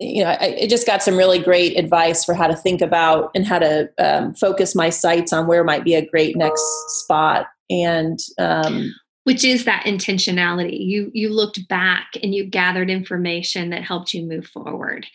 [0.00, 3.30] you know I, I just got some really great advice for how to think about
[3.34, 6.64] and how to um, focus my sights on where might be a great next
[7.02, 7.46] spot.
[7.68, 8.92] And um,
[9.24, 10.76] which is that intentionality.
[10.80, 15.06] You you looked back and you gathered information that helped you move forward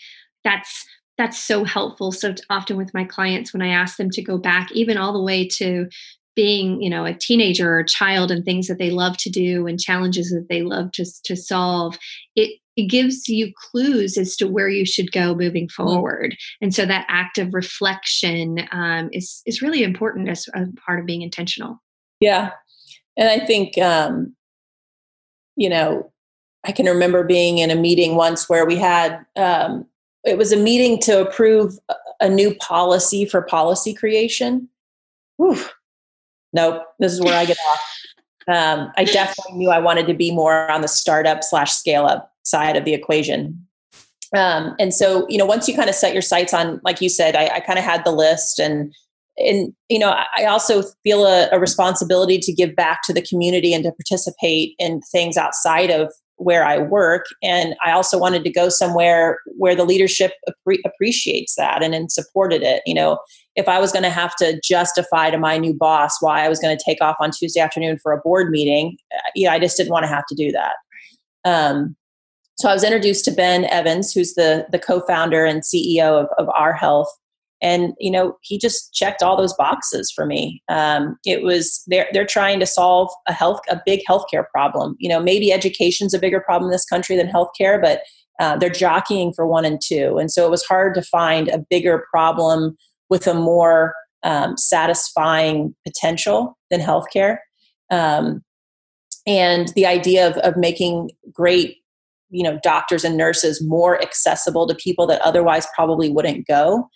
[0.46, 0.86] that's
[1.18, 2.12] that's so helpful.
[2.12, 5.22] So often with my clients when i ask them to go back even all the
[5.22, 5.88] way to
[6.36, 9.68] being you know a teenager or a child and things that they love to do
[9.68, 11.98] and challenges that they love to, to solve
[12.36, 16.36] it it gives you clues as to where you should go moving forward.
[16.62, 21.06] And so that act of reflection um, is is really important as a part of
[21.06, 21.82] being intentional.
[22.20, 22.52] Yeah.
[23.18, 24.36] And i think um,
[25.56, 26.12] you know
[26.66, 29.86] i can remember being in a meeting once where we had um,
[30.26, 31.78] it was a meeting to approve
[32.20, 34.70] a new policy for policy creation.
[35.38, 35.64] Whew.
[36.54, 37.82] Nope, this is where I get off.
[38.48, 42.32] Um, I definitely knew I wanted to be more on the startup slash scale up
[42.44, 43.68] side of the equation.
[44.36, 47.10] Um, and so, you know, once you kind of set your sights on, like you
[47.10, 48.94] said, I, I kind of had the list and
[49.38, 53.74] and you know i also feel a, a, responsibility to give back to the community
[53.74, 57.26] and to participate in things outside of where I work.
[57.42, 62.12] And I also wanted to go somewhere where the leadership appre- appreciates that and, and
[62.12, 62.82] supported it.
[62.86, 63.20] You know,
[63.56, 66.60] if I was going to have to justify to my new boss why I was
[66.60, 69.78] going to take off on Tuesday afternoon for a board meeting, uh, yeah, I just
[69.78, 70.76] didn't want to have to do that.
[71.46, 71.96] Um,
[72.58, 76.50] so I was introduced to Ben Evans, who's the the co-founder and CEO of, of
[76.50, 77.10] Our Health,
[77.66, 80.62] and you know he just checked all those boxes for me.
[80.70, 84.96] Um, it was they're they're trying to solve a health a big healthcare problem.
[85.00, 88.02] You know maybe education's a bigger problem in this country than healthcare but
[88.40, 90.18] uh, they're jockeying for one and two.
[90.18, 92.76] And so it was hard to find a bigger problem
[93.10, 97.38] with a more um, satisfying potential than healthcare.
[97.90, 98.44] Um,
[99.26, 101.78] and the idea of, of making great
[102.30, 106.90] you know doctors and nurses more accessible to people that otherwise probably wouldn't go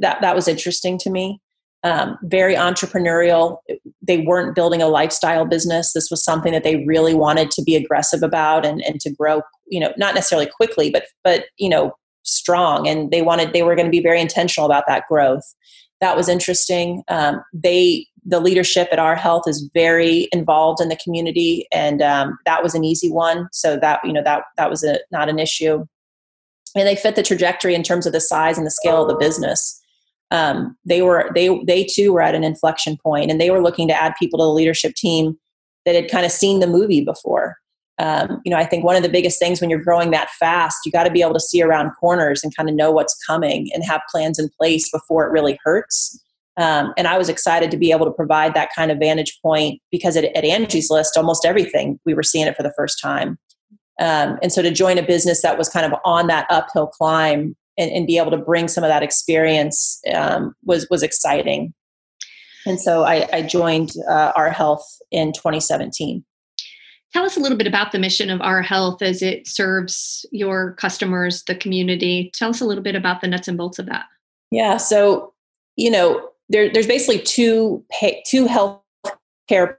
[0.00, 1.40] that that was interesting to me.
[1.86, 3.58] Um, very entrepreneurial.
[4.02, 5.92] They weren't building a lifestyle business.
[5.92, 9.42] This was something that they really wanted to be aggressive about and, and to grow.
[9.66, 11.92] You know, not necessarily quickly, but but you know,
[12.24, 12.88] strong.
[12.88, 15.44] And they wanted they were going to be very intentional about that growth.
[16.00, 17.02] That was interesting.
[17.08, 22.36] Um, they the leadership at Our Health is very involved in the community, and um,
[22.46, 23.48] that was an easy one.
[23.52, 25.84] So that you know that that was a, not an issue.
[26.74, 29.16] And they fit the trajectory in terms of the size and the scale of the
[29.16, 29.80] business
[30.30, 33.88] um, they were they they too were at an inflection point and they were looking
[33.88, 35.38] to add people to the leadership team
[35.84, 37.56] that had kind of seen the movie before.
[37.98, 40.80] Um, you know i think one of the biggest things when you're growing that fast
[40.84, 43.70] you got to be able to see around corners and kind of know what's coming
[43.72, 46.22] and have plans in place before it really hurts.
[46.58, 49.80] Um, and i was excited to be able to provide that kind of vantage point
[49.90, 53.38] because at, at angie's list almost everything we were seeing it for the first time.
[53.98, 57.56] Um, and so to join a business that was kind of on that uphill climb
[57.78, 61.74] and, and be able to bring some of that experience um, was was exciting.
[62.66, 66.24] And so I, I joined uh, Our Health in 2017.
[67.12, 70.72] Tell us a little bit about the mission of Our Health as it serves your
[70.74, 72.30] customers, the community.
[72.34, 74.06] Tell us a little bit about the nuts and bolts of that.
[74.50, 75.32] Yeah, so
[75.76, 78.80] you know, there, there's basically two pay, two health
[79.48, 79.78] care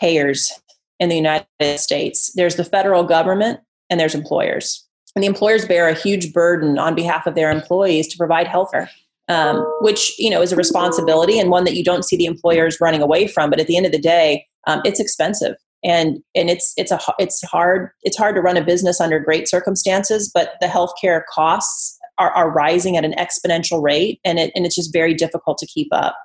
[0.00, 0.50] payers
[0.98, 2.32] in the United States.
[2.34, 4.83] There's the federal government and there's employers
[5.14, 8.70] and the employers bear a huge burden on behalf of their employees to provide health
[8.72, 8.90] care
[9.28, 12.78] um, which you know is a responsibility and one that you don't see the employers
[12.80, 13.50] running away from.
[13.50, 15.56] But at the end of the day um, it's expensive.
[15.82, 19.48] And and it's it's a it's hard it's hard to run a business under great
[19.48, 24.64] circumstances but the healthcare costs are, are rising at an exponential rate and it and
[24.64, 26.16] it's just very difficult to keep up.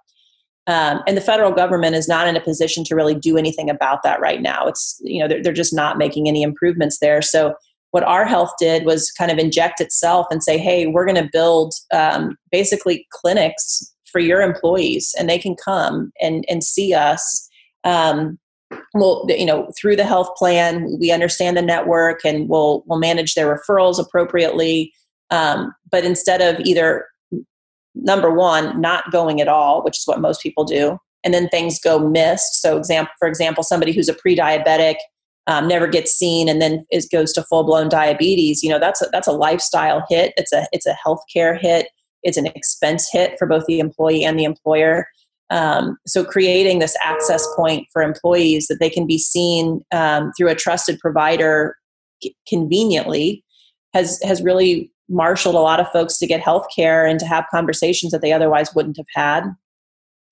[0.67, 4.03] Um, and the federal government is not in a position to really do anything about
[4.03, 4.67] that right now.
[4.67, 7.21] It's you know they're, they're just not making any improvements there.
[7.21, 7.55] So
[7.91, 11.29] what our health did was kind of inject itself and say hey we're going to
[11.31, 17.47] build um, basically clinics for your employees and they can come and, and see us
[17.83, 18.37] um,
[18.93, 23.33] well you know through the health plan we understand the network and we'll we'll manage
[23.33, 24.93] their referrals appropriately
[25.31, 27.05] um, but instead of either
[27.95, 31.79] number one not going at all which is what most people do and then things
[31.79, 32.61] go missed.
[32.61, 34.95] So, example for example, somebody who's a pre-diabetic
[35.49, 38.61] um, never gets seen and then is goes to full blown diabetes.
[38.61, 40.31] You know, that's a, that's a lifestyle hit.
[40.37, 41.87] It's a it's a healthcare hit.
[42.21, 45.07] It's an expense hit for both the employee and the employer.
[45.49, 50.49] Um, so creating this access point for employees that they can be seen um, through
[50.49, 51.75] a trusted provider
[52.47, 53.43] conveniently
[53.95, 57.45] has has really marshaled a lot of folks to get health care and to have
[57.49, 59.45] conversations that they otherwise wouldn't have had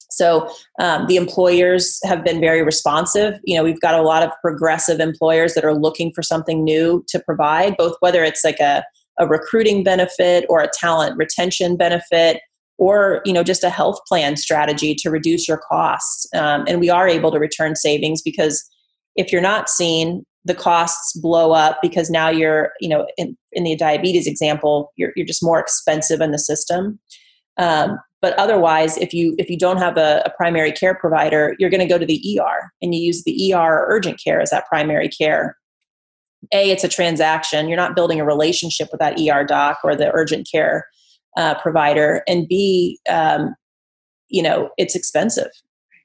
[0.09, 0.49] so
[0.79, 3.39] um, the employers have been very responsive.
[3.43, 7.03] You know, we've got a lot of progressive employers that are looking for something new
[7.09, 8.83] to provide, both whether it's like a,
[9.19, 12.39] a recruiting benefit or a talent retention benefit
[12.77, 16.89] or you know just a health plan strategy to reduce your costs um, and we
[16.89, 18.69] are able to return savings because
[19.15, 23.63] if you're not seen the costs blow up because now you're you know in, in
[23.63, 26.99] the diabetes example you're, you're just more expensive in the system
[27.57, 31.69] um, but otherwise, if you if you don't have a, a primary care provider, you're
[31.69, 34.49] going to go to the ER and you use the ER or urgent care as
[34.49, 35.55] that primary care.
[36.53, 37.67] A, it's a transaction.
[37.67, 40.85] You're not building a relationship with that ER doc or the urgent care
[41.35, 42.23] uh, provider.
[42.27, 43.55] And B, um,
[44.29, 45.51] you know, it's expensive.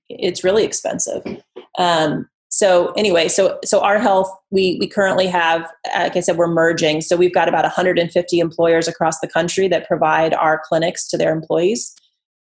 [0.09, 1.23] It's really expensive.
[1.79, 6.47] Um, so anyway so so our health we we currently have like i said we're
[6.47, 11.17] merging so we've got about 150 employers across the country that provide our clinics to
[11.17, 11.95] their employees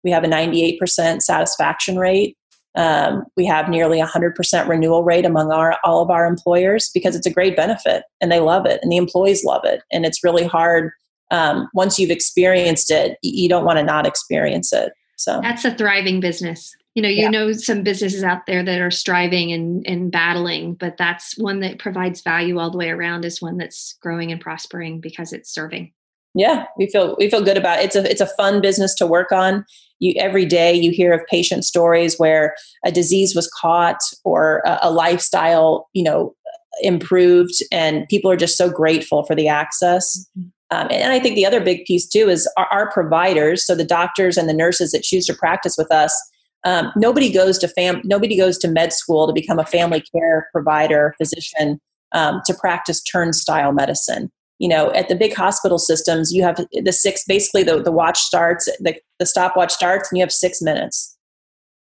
[0.05, 2.37] we have a 98% satisfaction rate.
[2.77, 7.27] Um, we have nearly 100% renewal rate among our all of our employers because it's
[7.27, 9.83] a great benefit and they love it and the employees love it.
[9.91, 10.93] And it's really hard
[11.31, 15.39] um, once you've experienced it you don't want to not experience it so.
[15.43, 16.75] That's a thriving business.
[16.95, 17.29] You know you yeah.
[17.29, 21.79] know some businesses out there that are striving and, and battling but that's one that
[21.79, 25.93] provides value all the way around is one that's growing and prospering because it's serving.
[26.35, 27.85] Yeah we feel we feel good about it.
[27.85, 29.65] it's a it's a fun business to work on
[30.01, 34.79] you every day you hear of patient stories where a disease was caught or a,
[34.83, 36.35] a lifestyle you know
[36.83, 40.77] improved and people are just so grateful for the access mm-hmm.
[40.77, 43.85] um, and i think the other big piece too is our, our providers so the
[43.85, 46.19] doctors and the nurses that choose to practice with us
[46.65, 50.49] um, nobody goes to fam nobody goes to med school to become a family care
[50.53, 51.79] provider physician
[52.13, 54.31] um, to practice turnstile medicine
[54.61, 58.19] you know at the big hospital systems you have the six basically the, the watch
[58.21, 61.17] starts the, the stopwatch starts and you have six minutes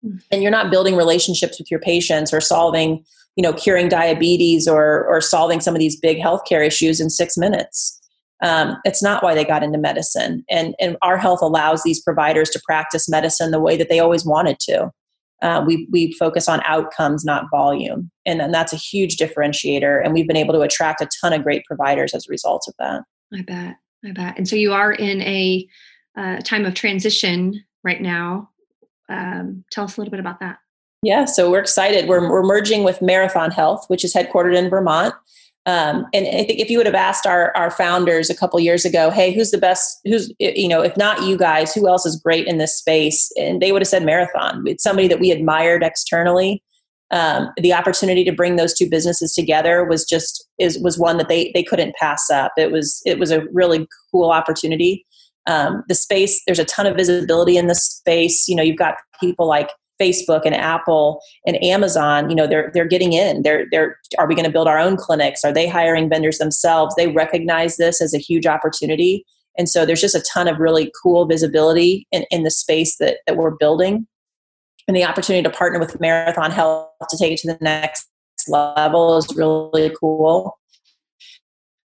[0.03, 0.17] mm-hmm.
[0.32, 3.03] and you're not building relationships with your patients or solving
[3.36, 7.38] you know curing diabetes or or solving some of these big healthcare issues in six
[7.38, 7.99] minutes
[8.41, 10.45] um, it's not why they got into medicine.
[10.49, 14.25] And, and our health allows these providers to practice medicine the way that they always
[14.25, 14.91] wanted to.
[15.42, 18.12] Uh, we, we focus on outcomes, not volume.
[18.26, 20.04] And, and that's a huge differentiator.
[20.04, 22.74] And we've been able to attract a ton of great providers as a result of
[22.80, 23.04] that.
[23.34, 23.76] I bet.
[24.06, 24.38] I bet.
[24.38, 25.68] And so you are in a
[26.18, 28.50] uh, time of transition right now.
[29.08, 30.58] Um, tell us a little bit about that.
[31.02, 32.10] Yeah, so we're excited.
[32.10, 35.14] We're, we're merging with Marathon Health, which is headquartered in Vermont.
[35.70, 38.86] Um, and I think if you would have asked our, our founders a couple years
[38.86, 42.20] ago, hey, who's the best, who's, you know, if not you guys, who else is
[42.20, 43.32] great in this space?
[43.38, 44.63] And they would have said Marathon.
[44.65, 46.63] It's somebody that we admired externally.
[47.11, 51.28] Um, the opportunity to bring those two businesses together was just is was one that
[51.28, 52.53] they they couldn't pass up.
[52.57, 55.05] It was it was a really cool opportunity.
[55.45, 58.47] Um, the space there's a ton of visibility in the space.
[58.47, 59.70] You know, you've got people like
[60.00, 63.41] Facebook and Apple and Amazon, you know, they're they're getting in.
[63.41, 65.43] They're they're are we going to build our own clinics?
[65.43, 66.95] Are they hiring vendors themselves?
[66.95, 69.26] They recognize this as a huge opportunity.
[69.58, 73.18] And so there's just a ton of really cool visibility in, in the space that,
[73.28, 74.08] that we're building.
[74.88, 78.08] And the opportunity to partner with Marathon Health to take it to the next
[78.47, 80.59] level is really cool.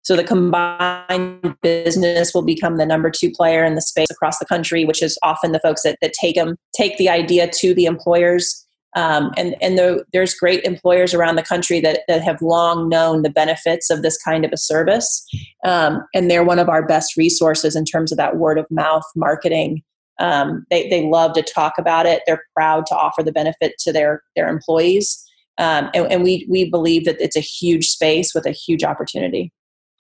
[0.05, 4.45] So the combined business will become the number two player in the space across the
[4.45, 7.87] country, which is often the folks that, that take them take the idea to the
[7.87, 8.61] employers.
[8.97, 13.23] Um, and and the, there's great employers around the country that, that have long known
[13.23, 15.27] the benefits of this kind of a service.
[15.65, 19.05] Um, and they're one of our best resources in terms of that word of mouth
[19.17, 19.83] marketing.
[20.21, 22.23] Um, they, they love to talk about it.
[22.27, 25.21] They're proud to offer the benefit to their, their employees.
[25.59, 29.51] Um, and, and we, we believe that it's a huge space with a huge opportunity.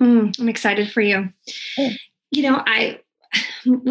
[0.02, 1.30] Mm, I'm excited for you.
[1.76, 3.00] You know, I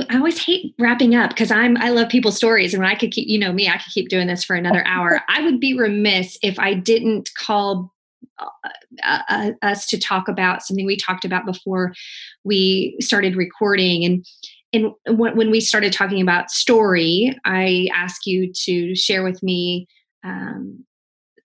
[0.10, 3.12] I always hate wrapping up because I'm I love people's stories, and when I could
[3.12, 5.22] keep, you know, me, I could keep doing this for another hour.
[5.30, 7.94] I would be remiss if I didn't call
[8.40, 8.70] uh,
[9.04, 11.94] uh, uh, us to talk about something we talked about before
[12.44, 14.26] we started recording, and
[14.74, 19.88] and when we started talking about story, I asked you to share with me
[20.24, 20.84] um,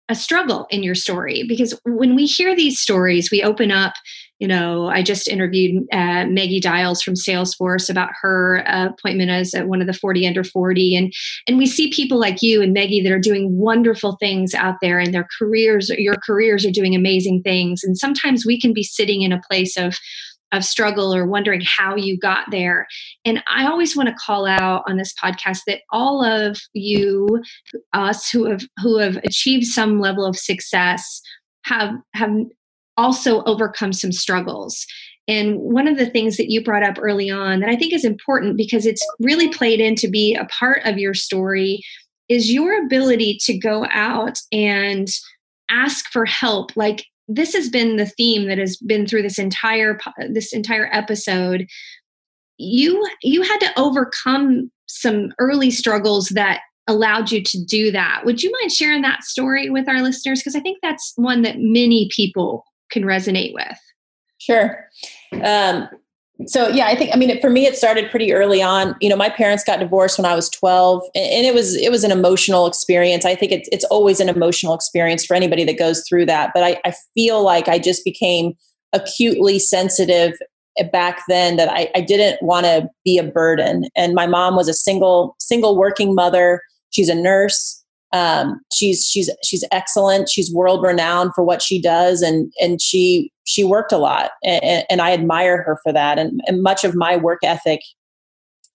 [0.09, 3.95] a struggle in your story because when we hear these stories, we open up.
[4.39, 9.53] You know, I just interviewed uh, Maggie Dials from Salesforce about her uh, appointment as
[9.65, 11.13] one of the 40 under 40, and
[11.49, 15.01] and we see people like you and Maggie that are doing wonderful things out there,
[15.01, 19.23] and their careers, your careers are doing amazing things, and sometimes we can be sitting
[19.23, 19.97] in a place of
[20.53, 22.87] of struggle or wondering how you got there.
[23.25, 27.43] And I always want to call out on this podcast that all of you,
[27.93, 31.21] us who have who have achieved some level of success,
[31.65, 32.33] have have
[32.97, 34.85] also overcome some struggles.
[35.29, 38.05] And one of the things that you brought up early on that I think is
[38.05, 41.83] important because it's really played in to be a part of your story
[42.29, 45.09] is your ability to go out and
[45.71, 49.99] ask for help like this has been the theme that has been through this entire
[50.31, 51.67] this entire episode.
[52.57, 58.23] You you had to overcome some early struggles that allowed you to do that.
[58.25, 60.41] Would you mind sharing that story with our listeners?
[60.41, 63.79] Because i think that's one that many people can resonate with.
[64.39, 64.89] Sure.
[65.43, 65.89] Um,
[66.47, 68.95] so yeah i think i mean for me it started pretty early on.
[69.01, 72.05] You know my parents got divorced when i was 12 and it was it was
[72.05, 73.25] an emotional experience.
[73.25, 76.63] I think it's, it's always an emotional experience for anybody that goes through that but
[76.63, 78.53] i, I feel like i just became
[78.93, 80.35] acutely sensitive
[80.79, 83.89] eh, back then that i, I didn't want to be a burden.
[83.97, 86.63] And my mom was a single single working mother.
[86.91, 90.29] She's a nurse um, she's she's she's excellent.
[90.29, 94.85] She's world renowned for what she does, and and she she worked a lot, and,
[94.89, 96.19] and I admire her for that.
[96.19, 97.81] And, and, much of my work ethic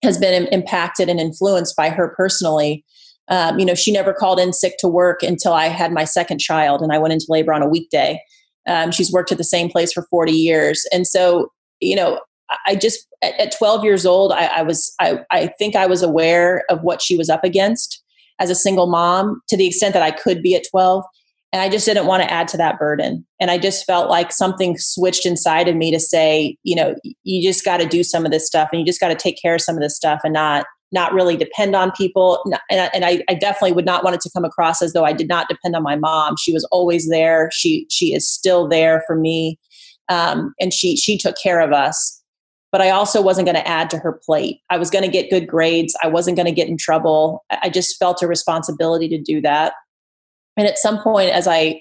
[0.03, 2.83] has been impacted and influenced by her personally.
[3.29, 6.39] Um, you know, she never called in sick to work until I had my second
[6.39, 8.21] child, and I went into labor on a weekday.
[8.67, 12.21] Um, she's worked at the same place for 40 years, and so you know,
[12.67, 16.03] I just at, at 12 years old, I, I was I, I think I was
[16.03, 18.02] aware of what she was up against
[18.39, 21.03] as a single mom to the extent that I could be at 12.
[21.51, 23.25] And I just didn't want to add to that burden.
[23.39, 27.47] And I just felt like something switched inside of me to say, you know, you
[27.47, 29.55] just got to do some of this stuff and you just got to take care
[29.55, 32.39] of some of this stuff and not not really depend on people.
[32.69, 35.11] And, and I, I, definitely would not want it to come across as though I
[35.11, 36.35] did not depend on my mom.
[36.39, 37.49] She was always there.
[37.51, 39.59] She she is still there for me,
[40.09, 42.22] um, and she she took care of us
[42.73, 44.59] but I also wasn't going to add to her plate.
[44.71, 45.95] I was going to get good grades.
[46.03, 47.45] I wasn't going to get in trouble.
[47.61, 49.73] I just felt a responsibility to do that.
[50.57, 51.79] And at some point, as I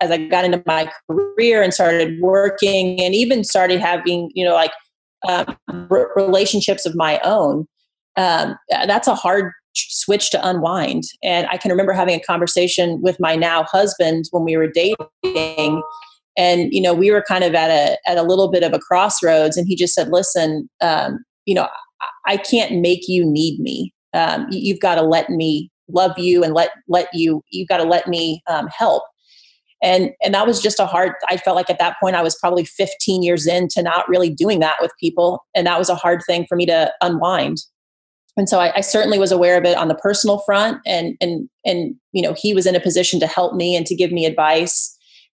[0.00, 4.54] as I got into my career and started working, and even started having you know
[4.54, 4.72] like
[5.28, 5.56] um,
[6.16, 7.66] relationships of my own,
[8.16, 11.04] um, that's a hard switch to unwind.
[11.22, 15.82] And I can remember having a conversation with my now husband when we were dating
[16.36, 18.78] and you know we were kind of at a at a little bit of a
[18.78, 21.68] crossroads and he just said listen um, you know
[22.26, 23.92] I, I can't make you need me.
[24.14, 27.78] Um, you, you've got to let me love you and let let you you've got
[27.78, 29.04] to let me um, help.
[29.82, 32.36] And and that was just a hard i felt like at that point i was
[32.36, 36.20] probably 15 years into not really doing that with people and that was a hard
[36.24, 37.58] thing for me to unwind.
[38.36, 41.48] And so I, I, certainly was aware of it on the personal front and and
[41.66, 44.24] and you know he was in a position to help me and to give me
[44.24, 44.96] advice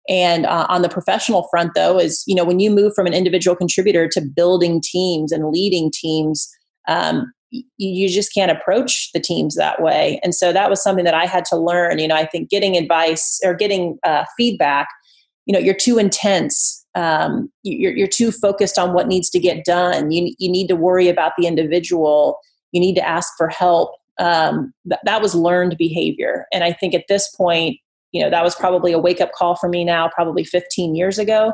[0.08, 3.14] and uh, on the professional front, though, is you know when you move from an
[3.14, 6.48] individual contributor to building teams and leading teams,
[6.88, 10.20] um, you, you just can't approach the teams that way.
[10.22, 11.98] And so that was something that I had to learn.
[11.98, 14.88] You know, I think getting advice or getting uh, feedback,
[15.46, 16.84] you know, you're too intense.
[16.94, 20.10] Um, you're, you're too focused on what needs to get done.
[20.10, 22.38] You, you need to worry about the individual.
[22.72, 23.92] You need to ask for help.
[24.18, 26.46] Um, th- that was learned behavior.
[26.52, 27.78] And I think at this point,
[28.14, 31.18] you know that was probably a wake up call for me now probably 15 years
[31.18, 31.52] ago.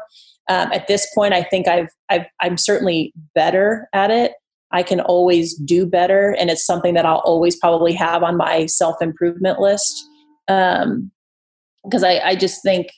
[0.48, 4.32] Um, at this point i think I've, I've i'm certainly better at it.
[4.72, 8.66] I can always do better and it's something that i'll always probably have on my
[8.66, 10.06] self improvement list.
[10.46, 12.88] Because um, I, I just think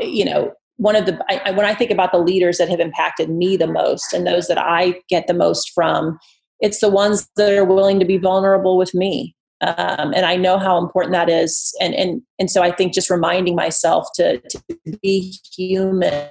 [0.00, 3.30] you know one of the I, when i think about the leaders that have impacted
[3.30, 6.18] me the most and those that i get the most from
[6.60, 10.58] it's the ones that are willing to be vulnerable with me um, and I know
[10.58, 11.72] how important that is.
[11.80, 14.62] And and and so I think just reminding myself to to
[15.02, 16.30] be human,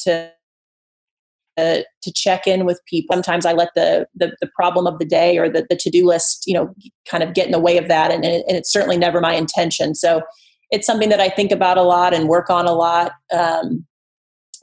[0.00, 0.30] to
[1.56, 3.14] uh, to check in with people.
[3.14, 6.04] Sometimes I let the, the, the problem of the day or the, the to do
[6.04, 6.74] list, you know,
[7.08, 9.94] kind of get in the way of that, and, and, it's certainly never my intention.
[9.94, 10.22] So
[10.72, 13.12] it's something that I think about a lot and work on a lot.
[13.32, 13.86] Um,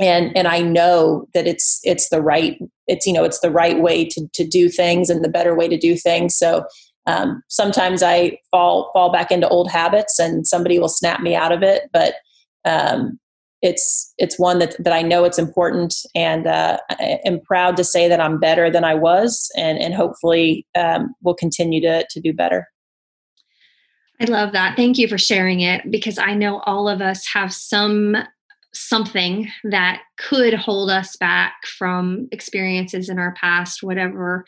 [0.02, 3.80] and and I know that it's it's the right it's you know it's the right
[3.80, 6.36] way to to do things and the better way to do things.
[6.36, 6.66] So
[7.08, 11.52] um, sometimes I fall fall back into old habits and somebody will snap me out
[11.52, 12.16] of it, but
[12.66, 13.20] um,
[13.62, 17.84] it's it's one that that I know it's important and uh, I am proud to
[17.84, 22.20] say that I'm better than I was and and hopefully um, will continue to to
[22.20, 22.68] do better.
[24.20, 24.76] I love that.
[24.76, 28.16] Thank you for sharing it because I know all of us have some
[28.74, 34.46] something that could hold us back from experiences in our past, whatever,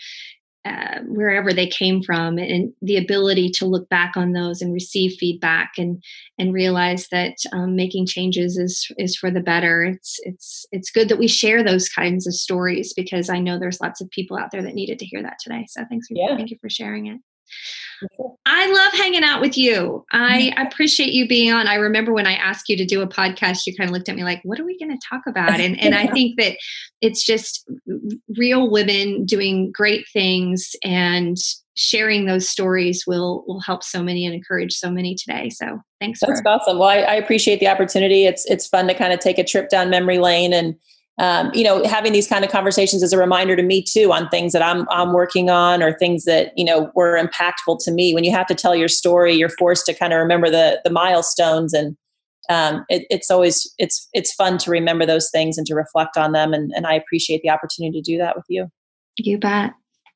[0.66, 5.18] uh, wherever they came from, and the ability to look back on those and receive
[5.20, 6.02] feedback and
[6.40, 9.84] and realize that um, making changes is is for the better.
[9.84, 13.82] It's it's it's good that we share those kinds of stories because I know there's
[13.82, 15.66] lots of people out there that needed to hear that today.
[15.68, 16.38] So thanks for yeah.
[16.38, 17.20] thank you for sharing it.
[18.45, 20.06] I love hanging out with you.
[20.12, 21.68] I appreciate you being on.
[21.68, 24.16] I remember when I asked you to do a podcast, you kind of looked at
[24.16, 25.60] me like, what are we going to talk about?
[25.60, 26.58] And, and I think that
[27.01, 27.70] it's just
[28.38, 31.38] real women doing great things and
[31.76, 35.49] sharing those stories will will help so many and encourage so many today.
[35.49, 36.20] So thanks.
[36.20, 36.78] That's for- awesome.
[36.78, 38.26] Well, I, I appreciate the opportunity.
[38.26, 40.76] It's it's fun to kind of take a trip down memory lane and
[41.20, 44.28] um, you know, having these kind of conversations is a reminder to me too on
[44.30, 48.16] things that I'm I'm working on or things that you know were impactful to me.
[48.16, 50.89] When you have to tell your story, you're forced to kind of remember the the
[50.89, 51.95] milestones, and
[52.49, 56.32] um, it, it's always it's it's fun to remember those things and to reflect on
[56.32, 56.51] them.
[56.51, 58.68] And, and I appreciate the opportunity to do that with you.
[59.18, 59.74] You bet.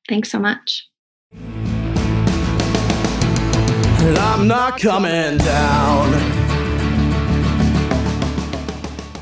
[0.08, 0.88] Thanks so much.
[4.00, 6.37] And I'm not coming down.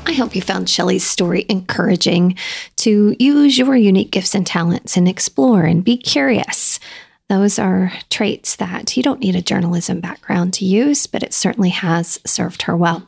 [0.07, 2.37] I hope you found Shelly's story encouraging
[2.77, 6.79] to use your unique gifts and talents and explore and be curious.
[7.27, 11.71] Those are traits that you don't need a journalism background to use, but it certainly
[11.71, 13.05] has served her well.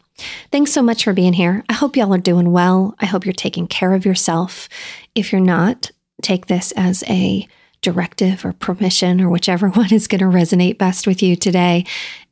[0.52, 1.64] Thanks so much for being here.
[1.70, 2.96] I hope y'all are doing well.
[3.00, 4.68] I hope you're taking care of yourself.
[5.16, 5.92] If you're not,
[6.22, 7.48] take this as a
[7.82, 11.86] directive or permission or whichever one is going to resonate best with you today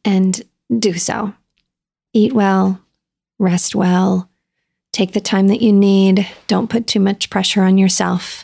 [0.03, 0.41] and
[0.77, 1.33] do so.
[2.11, 2.81] Eat well,
[3.39, 4.29] rest well,
[4.97, 6.27] Take the time that you need.
[6.47, 8.43] Don't put too much pressure on yourself.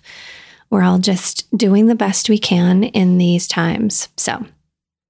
[0.69, 4.09] We're all just doing the best we can in these times.
[4.17, 4.45] So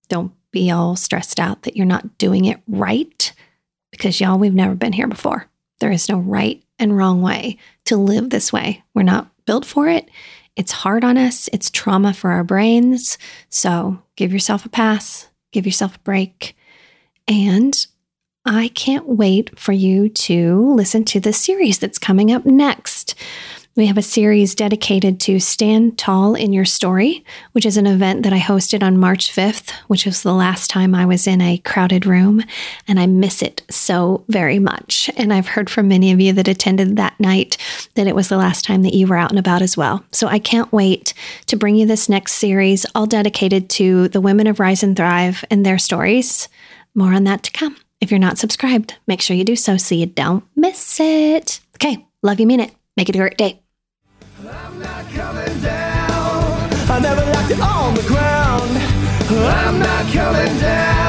[0.07, 3.33] don't be all stressed out that you're not doing it right
[3.91, 5.49] because, y'all, we've never been here before.
[5.81, 8.81] There is no right and wrong way to live this way.
[8.93, 10.09] We're not built for it.
[10.55, 13.17] It's hard on us, it's trauma for our brains.
[13.49, 16.55] So give yourself a pass, give yourself a break.
[17.27, 17.85] And
[18.45, 23.15] I can't wait for you to listen to the series that's coming up next.
[23.77, 27.23] We have a series dedicated to Stand Tall in Your Story,
[27.53, 30.93] which is an event that I hosted on March 5th, which was the last time
[30.93, 32.43] I was in a crowded room,
[32.85, 35.09] and I miss it so very much.
[35.15, 37.55] And I've heard from many of you that attended that night
[37.95, 40.03] that it was the last time that you were out and about as well.
[40.11, 41.13] So I can't wait
[41.45, 45.45] to bring you this next series, all dedicated to the women of Rise and Thrive
[45.49, 46.49] and their stories.
[46.93, 47.77] More on that to come.
[48.03, 51.61] If you're not subscribed, make sure you do so so you don't miss it.
[51.77, 52.69] Okay, love you, mean it.
[52.97, 53.61] Make it a great day.
[54.39, 56.69] I'm not coming down.
[56.91, 58.71] I never it on the ground.
[59.29, 61.02] I'm not coming down.